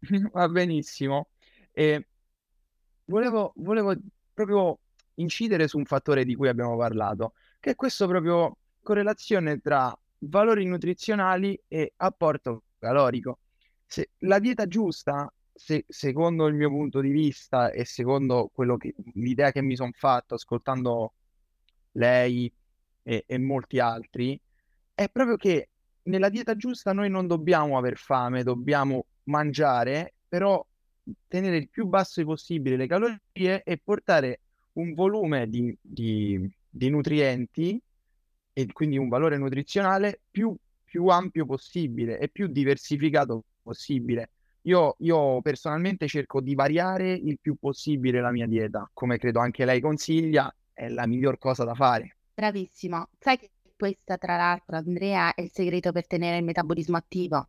[0.32, 1.28] Va benissimo.
[1.72, 2.06] E
[3.04, 3.94] volevo, volevo
[4.32, 4.78] proprio
[5.14, 10.66] incidere su un fattore di cui abbiamo parlato, che è questo proprio correlazione tra valori
[10.66, 13.38] nutrizionali e apporto calorico.
[13.86, 19.52] Se la dieta giusta, se, secondo il mio punto di vista e secondo che, l'idea
[19.52, 21.12] che mi sono fatto ascoltando
[21.92, 22.52] lei
[23.04, 24.38] e, e molti altri,
[24.92, 25.68] è proprio che
[26.04, 30.66] nella dieta giusta noi non dobbiamo aver fame, dobbiamo mangiare, però
[31.28, 34.40] tenere il più basso possibile le calorie e portare
[34.72, 37.80] un volume di, di, di nutrienti
[38.54, 44.30] e quindi un valore nutrizionale più, più, ampio possibile e più diversificato possibile.
[44.62, 49.64] Io, io personalmente cerco di variare il più possibile la mia dieta, come credo anche
[49.64, 52.16] lei consiglia, è la miglior cosa da fare.
[52.34, 53.08] Bravissimo.
[53.18, 57.48] Sai che questa, tra l'altro, Andrea, è il segreto per tenere il metabolismo attivo.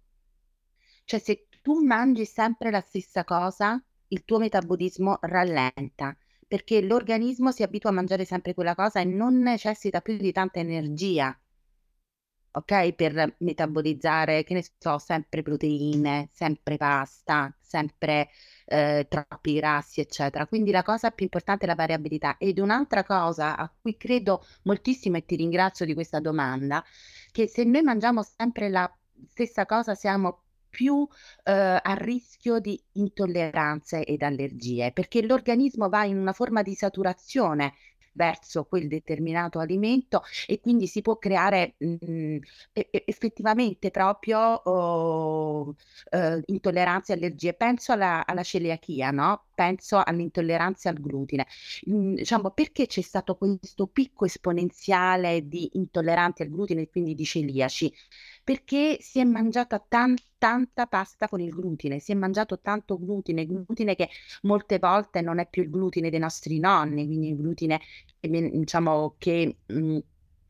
[1.05, 6.17] Cioè, se tu mangi sempre la stessa cosa, il tuo metabolismo rallenta
[6.54, 10.60] perché l'organismo si abitua a mangiare sempre quella cosa e non necessita più di tanta
[10.60, 11.36] energia,
[12.51, 12.93] ok?
[12.93, 18.30] Per metabolizzare, che ne so, sempre proteine, sempre pasta, sempre
[18.66, 20.45] eh, troppi grassi, eccetera.
[20.45, 22.38] Quindi la cosa più importante è la variabilità.
[22.38, 26.84] Ed un'altra cosa a cui credo moltissimo e ti ringrazio di questa domanda,
[27.32, 28.88] che se noi mangiamo sempre la
[29.28, 30.43] stessa cosa siamo
[30.74, 31.07] più
[31.43, 37.76] eh, a rischio di intolleranze ed allergie, perché l'organismo va in una forma di saturazione
[38.13, 42.38] verso quel determinato alimento e quindi si può creare mh, mm,
[43.05, 45.76] effettivamente proprio oh,
[46.09, 47.53] eh, intolleranze e allergie.
[47.53, 49.45] Penso alla, alla, celiachia, no?
[49.53, 51.45] Penso all'intolleranza al glutine.
[51.86, 57.26] Mh, diciamo, perché c'è stato questo picco esponenziale di intolleranti al glutine e quindi di
[57.26, 57.93] celiaci?
[58.43, 63.45] Perché si è mangiata tan- tanta pasta con il glutine, si è mangiato tanto glutine,
[63.45, 64.09] glutine che
[64.43, 67.79] molte volte non è più il glutine dei nostri nonni, quindi il glutine
[68.19, 69.97] diciamo che mh, mm,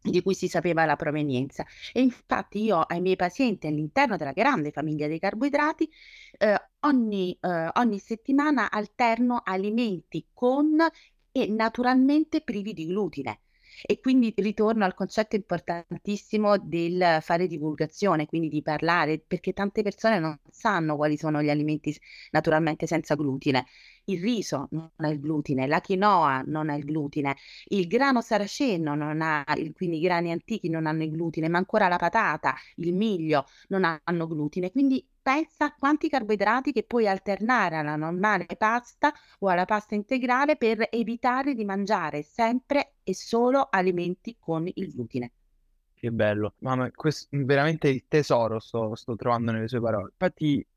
[0.01, 1.65] di cui si sapeva la provenienza.
[1.93, 5.89] E infatti io ai miei pazienti all'interno della grande famiglia dei carboidrati
[6.39, 10.77] eh, ogni, eh, ogni settimana alterno alimenti con
[11.31, 13.39] e naturalmente privi di glutine.
[13.81, 20.19] E quindi ritorno al concetto importantissimo del fare divulgazione, quindi di parlare, perché tante persone
[20.19, 21.95] non sanno quali sono gli alimenti
[22.31, 23.65] naturalmente senza glutine.
[24.05, 27.35] Il riso non ha il glutine, la quinoa non ha il glutine,
[27.69, 29.43] il grano saraceno non ha,
[29.73, 33.83] quindi i grani antichi non hanno il glutine, ma ancora la patata, il miglio non
[34.03, 34.71] hanno glutine.
[34.71, 40.57] Quindi pensa a quanti carboidrati che puoi alternare alla normale pasta o alla pasta integrale
[40.57, 45.31] per evitare di mangiare sempre e solo alimenti con il glutine.
[45.95, 50.11] Che bello, mamma, questo veramente il tesoro sto, sto trovando nelle sue parole.
[50.11, 50.67] Infatti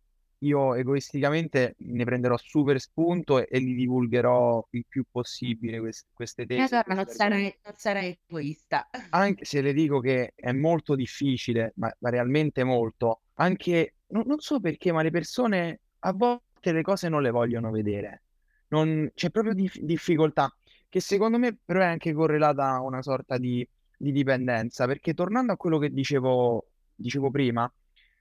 [0.40, 6.46] io egoisticamente ne prenderò super spunto e, e li divulgherò il più possibile quest- queste
[6.46, 6.72] tesi.
[6.72, 8.88] Allora non sarai, non sarai egoista.
[9.10, 14.38] Anche se le dico che è molto difficile, ma, ma realmente molto, anche, no, non
[14.40, 18.22] so perché, ma le persone a volte le cose non le vogliono vedere.
[18.68, 20.54] Non, c'è proprio dif- difficoltà,
[20.88, 25.52] che secondo me però è anche correlata a una sorta di, di dipendenza, perché tornando
[25.52, 27.70] a quello che dicevo, dicevo prima,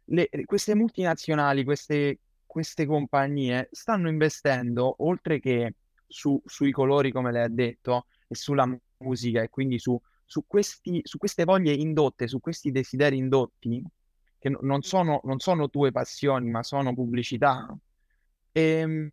[0.05, 5.75] le, queste multinazionali, queste, queste compagnie stanno investendo, oltre che
[6.07, 8.67] su, sui colori, come lei ha detto, e sulla
[8.97, 13.83] musica, e quindi su, su, questi, su queste voglie indotte, su questi desideri indotti,
[14.45, 17.75] che no, non, sono, non sono tue passioni, ma sono pubblicità.
[18.51, 19.09] E, ehm,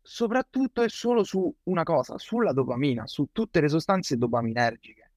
[0.00, 5.10] soprattutto è solo su una cosa, sulla dopamina, su tutte le sostanze dopaminergiche.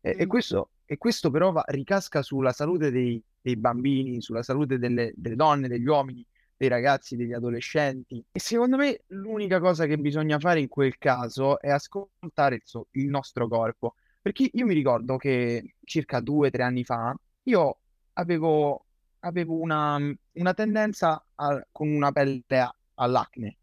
[0.00, 0.20] E, mm.
[0.20, 5.12] e, questo, e questo, però va, ricasca sulla salute dei, dei bambini, sulla salute delle,
[5.14, 6.24] delle, donne, degli uomini,
[6.56, 8.24] dei ragazzi, degli adolescenti.
[8.32, 12.86] E secondo me l'unica cosa che bisogna fare in quel caso è ascoltare il, so,
[12.92, 13.96] il nostro corpo.
[14.22, 17.14] Perché io mi ricordo che circa due o tre anni fa
[17.44, 17.78] io
[18.14, 18.86] avevo,
[19.20, 19.98] avevo una,
[20.32, 23.58] una, tendenza a, con una pelle a, all'acne.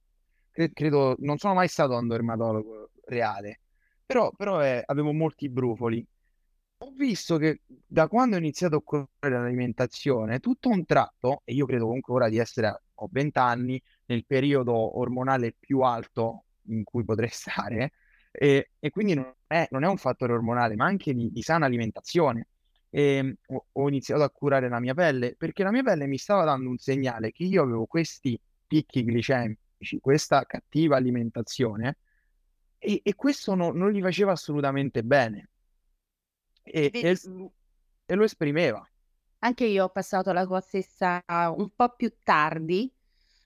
[0.51, 3.61] Credo, non sono mai stato un dermatologo reale,
[4.05, 6.05] però, però eh, avevo molti brufoli
[6.81, 11.65] ho visto che da quando ho iniziato a curare l'alimentazione, tutto un tratto, e io
[11.65, 17.03] credo comunque ora di essere, ho 20 anni, nel periodo ormonale più alto in cui
[17.03, 17.91] potrei stare,
[18.31, 21.65] e, e quindi non è, non è, un fattore ormonale, ma anche di, di sana
[21.65, 22.47] alimentazione.
[22.91, 26.43] E ho, ho, iniziato a curare la mia pelle perché la mia pelle mi stava
[26.43, 31.97] dando un segnale che io avevo questi picchi glicemici, questa cattiva alimentazione,
[32.79, 35.49] e, e questo no, non gli faceva assolutamente bene
[36.63, 37.17] e, e,
[38.05, 38.87] e lo esprimeva.
[39.39, 42.91] Anche io ho passato la tua stessa un po' più tardi,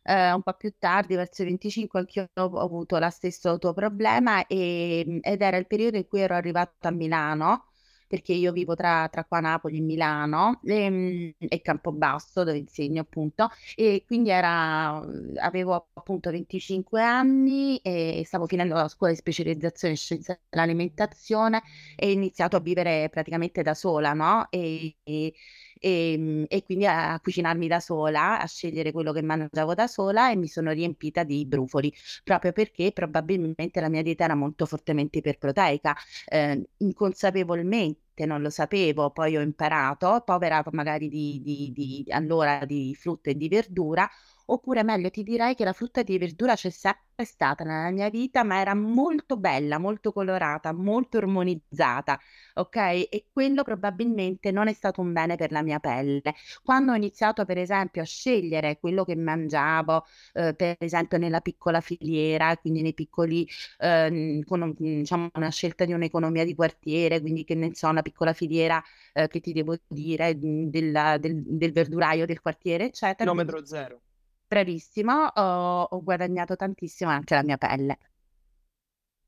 [0.02, 4.46] eh, un po' più tardi, verso i 25, anch'io ho avuto lo stesso tuo problema
[4.48, 7.68] e, ed era il periodo in cui ero arrivata a Milano
[8.14, 13.50] perché io vivo tra, tra qua Napoli e Milano e, e Campobasso dove insegno appunto
[13.76, 15.04] e quindi era,
[15.38, 21.64] avevo appunto 25 anni e stavo finendo la scuola di specializzazione in scienze dell'alimentazione
[21.96, 24.46] e ho iniziato a vivere praticamente da sola, no?
[24.52, 25.34] E, e,
[25.80, 29.88] e, ehm, e quindi a, a, cucinarmi da sola, a scegliere quello che mangiavo da
[29.88, 31.92] sola e mi sono riempita di brufoli,
[32.24, 35.96] proprio perché probabilmente la mia dieta era molto fortemente iperproteica,
[36.28, 42.96] eh, inconsapevolmente non lo sapevo, poi ho imparato, povera magari di, di, di allora di
[42.96, 44.08] frutta e di verdura,
[44.46, 48.44] Oppure meglio ti direi che la frutta di verdura c'è sempre stata nella mia vita,
[48.44, 52.20] ma era molto bella, molto colorata, molto ormonizzata,
[52.56, 52.76] ok?
[52.76, 56.34] E quello probabilmente non è stato un bene per la mia pelle.
[56.62, 61.80] Quando ho iniziato, per esempio, a scegliere quello che mangiavo, eh, per esempio nella piccola
[61.82, 63.48] filiera, quindi nei piccoli,
[63.80, 68.34] eh, con diciamo, una scelta di un'economia di quartiere, quindi che ne so, una piccola
[68.34, 68.82] filiera,
[69.14, 73.30] eh, che ti devo dire, del, del, del verduraio del quartiere, eccetera.
[73.30, 74.02] Chilometro zero
[74.48, 77.98] bravissimo, ho, ho guadagnato tantissimo anche la mia pelle.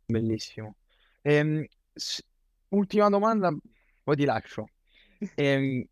[0.05, 0.76] Bellissimo.
[1.22, 2.22] Ehm, s-
[2.70, 3.55] ultima domanda,
[4.03, 4.72] poi ti lascio.
[5.34, 5.84] Ehm,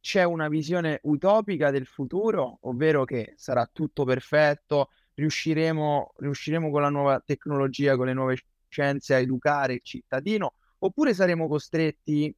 [0.00, 6.90] c'è una visione utopica del futuro, ovvero che sarà tutto perfetto, riusciremo, riusciremo con la
[6.90, 8.36] nuova tecnologia, con le nuove
[8.68, 12.34] scienze a educare il cittadino, oppure saremo costretti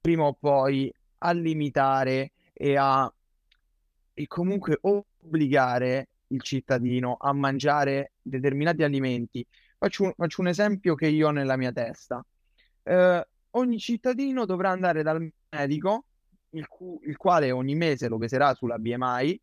[0.00, 3.12] prima o poi a limitare e a
[4.14, 9.46] e comunque obbligare il cittadino a mangiare determinati alimenti.
[9.78, 12.24] Faccio un, faccio un esempio che io ho nella mia testa.
[12.82, 16.06] Eh, ogni cittadino dovrà andare dal medico,
[16.50, 19.40] il, cu- il, quale ogni mese lo peserà sulla BMI,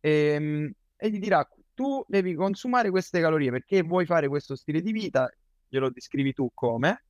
[0.00, 4.92] ehm, e gli dirà tu devi consumare queste calorie perché vuoi fare questo stile di
[4.92, 5.30] vita,
[5.68, 7.04] glielo descrivi tu come,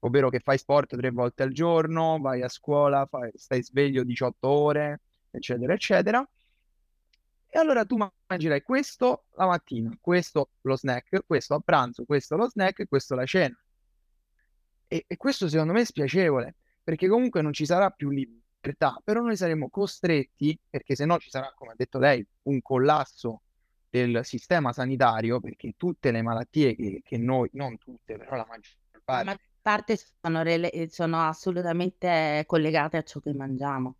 [0.00, 4.48] ovvero che fai sport tre volte al giorno, vai a scuola, fai, stai sveglio 18
[4.48, 5.00] ore,
[5.36, 6.28] eccetera, eccetera.
[7.46, 12.48] E allora tu mangerai questo la mattina, questo lo snack, questo a pranzo, questo lo
[12.48, 13.56] snack e questo la cena.
[14.88, 19.20] E, e questo secondo me è spiacevole, perché comunque non ci sarà più libertà, però
[19.20, 23.42] noi saremo costretti, perché se no ci sarà, come ha detto lei, un collasso
[23.88, 28.74] del sistema sanitario, perché tutte le malattie che, che noi, non tutte, però la maggior
[29.04, 29.24] parte...
[29.24, 30.42] La parte sono,
[30.88, 33.94] sono assolutamente collegate a ciò che mangiamo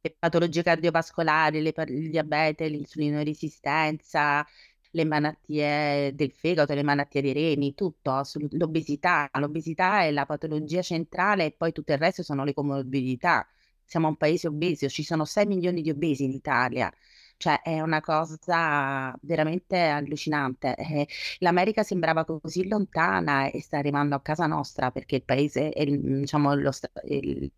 [0.00, 4.46] le patologie cardiovascolari, le, il diabete, l'insulinoresistenza,
[4.92, 8.22] le malattie del fegato, le malattie dei reni, tutto,
[8.52, 9.28] l'obesità.
[9.34, 13.46] L'obesità è la patologia centrale e poi tutto il resto sono le comorbidità.
[13.84, 16.92] Siamo un paese obeso, ci sono 6 milioni di obesi in Italia.
[17.38, 20.74] Cioè è una cosa veramente allucinante.
[20.76, 21.06] Eh,
[21.38, 26.54] L'America sembrava così lontana e sta arrivando a casa nostra perché il paese è diciamo,
[26.54, 26.70] lo,
[27.04, 27.52] il,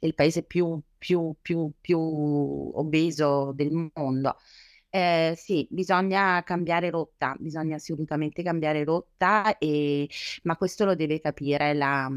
[0.00, 4.36] il paese più, più, più, più obeso del mondo.
[4.90, 10.08] Eh, sì, bisogna cambiare rotta, bisogna assolutamente cambiare rotta, e,
[10.44, 12.10] ma questo lo deve capire la...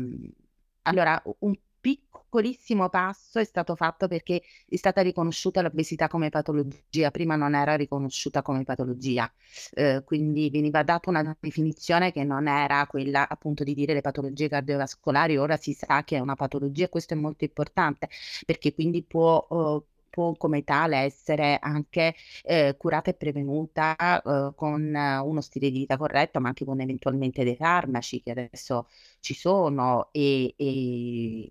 [0.83, 7.35] Allora, un piccolissimo passo è stato fatto perché è stata riconosciuta l'obesità come patologia, prima
[7.35, 9.31] non era riconosciuta come patologia,
[9.73, 14.47] eh, quindi veniva data una definizione che non era quella appunto di dire le patologie
[14.47, 18.09] cardiovascolari, ora si sa che è una patologia questo è molto importante
[18.45, 19.45] perché quindi può...
[19.49, 22.13] Uh, può come tale essere anche
[22.43, 27.43] eh, curata e prevenuta eh, con uno stile di vita corretto, ma anche con eventualmente
[27.43, 28.87] dei farmaci che adesso
[29.21, 31.49] ci sono e, e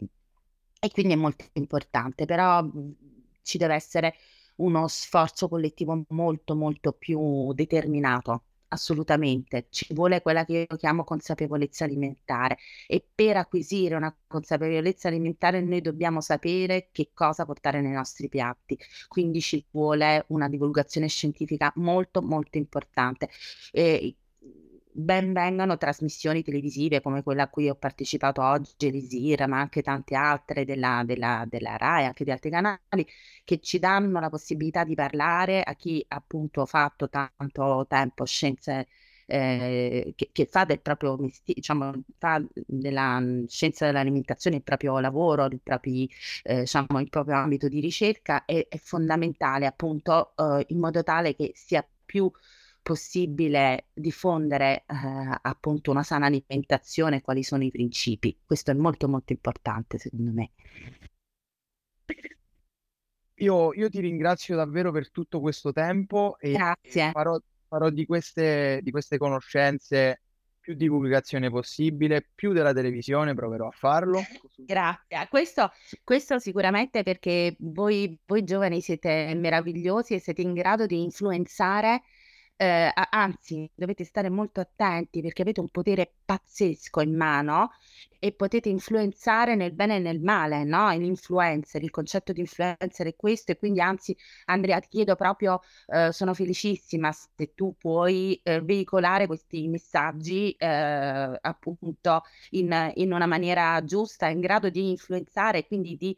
[0.81, 2.95] e quindi è molto importante, però mhmm,
[3.43, 4.15] ci deve essere
[4.57, 9.67] uno sforzo collettivo molto, molto più determinato, assolutamente.
[9.71, 15.81] Ci vuole quella che io chiamo consapevolezza alimentare e per acquisire una consapevolezza alimentare noi
[15.81, 18.79] dobbiamo sapere che cosa portare nei nostri piatti.
[19.09, 23.29] Quindi ci vuole una divulgazione scientifica molto, molto importante.
[23.73, 24.17] E
[24.93, 30.15] ben vengano trasmissioni televisive come quella a cui ho partecipato oggi, Elisir, ma anche tante
[30.15, 33.07] altre della, della, della RAI, anche di altri canali,
[33.45, 38.89] che ci danno la possibilità di parlare a chi appunto ha fatto tanto tempo scienze,
[39.27, 45.47] eh, che, che, fa del proprio mestiere, diciamo, fa della scienza dell'alimentazione il proprio lavoro,
[45.47, 46.07] il, proprio,
[46.43, 51.35] eh, diciamo, il proprio ambito di ricerca, è, è fondamentale appunto eh, in modo tale
[51.37, 52.31] che sia più
[52.91, 58.37] possibile diffondere eh, appunto una sana alimentazione quali sono i principi.
[58.45, 60.51] Questo è molto molto importante secondo me.
[63.37, 67.13] Io, io ti ringrazio davvero per tutto questo tempo e Grazie.
[67.13, 67.39] farò,
[67.69, 70.23] farò di, queste, di queste conoscenze
[70.59, 74.21] più divulgazione possibile, più della televisione, proverò a farlo.
[74.57, 75.29] Grazie.
[75.31, 75.71] Questo,
[76.03, 82.03] questo sicuramente perché voi, voi giovani siete meravigliosi e siete in grado di influenzare
[82.61, 87.71] eh, anzi, dovete stare molto attenti perché avete un potere pazzesco in mano
[88.19, 90.91] e potete influenzare nel bene e nel male, no?
[90.91, 96.13] L'influencer, il concetto di influencer è questo e quindi anzi Andrea ti chiedo proprio, eh,
[96.13, 100.69] sono felicissima se tu puoi eh, veicolare questi messaggi eh,
[101.41, 106.15] appunto in, in una maniera giusta, in grado di influenzare e quindi di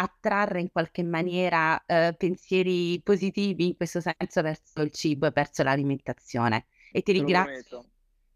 [0.00, 5.62] attrarre in qualche maniera eh, pensieri positivi in questo senso verso il cibo e verso
[5.62, 6.66] l'alimentazione.
[6.90, 7.84] E ti ringrazio.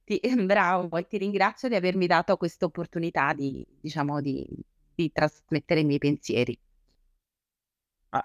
[0.05, 4.47] Ti, bravo, e ti ringrazio di avermi dato questa opportunità di, diciamo, di,
[4.95, 6.59] di trasmettere i miei pensieri.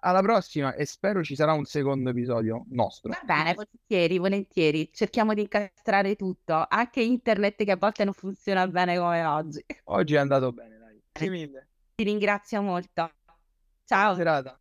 [0.02, 3.10] Alla prossima e spero ci sarà un secondo episodio nostro.
[3.10, 4.90] Va bene, volentieri, volentieri.
[4.94, 9.66] Cerchiamo di incastrare tutto, anche internet che a volte non funziona bene come oggi.
[9.86, 11.02] Oggi è andato bene, dai.
[11.12, 11.70] Grazie mille.
[11.96, 13.12] Ti ringrazio molto.
[13.90, 14.14] Ciao.
[14.14, 14.56] Buona serata.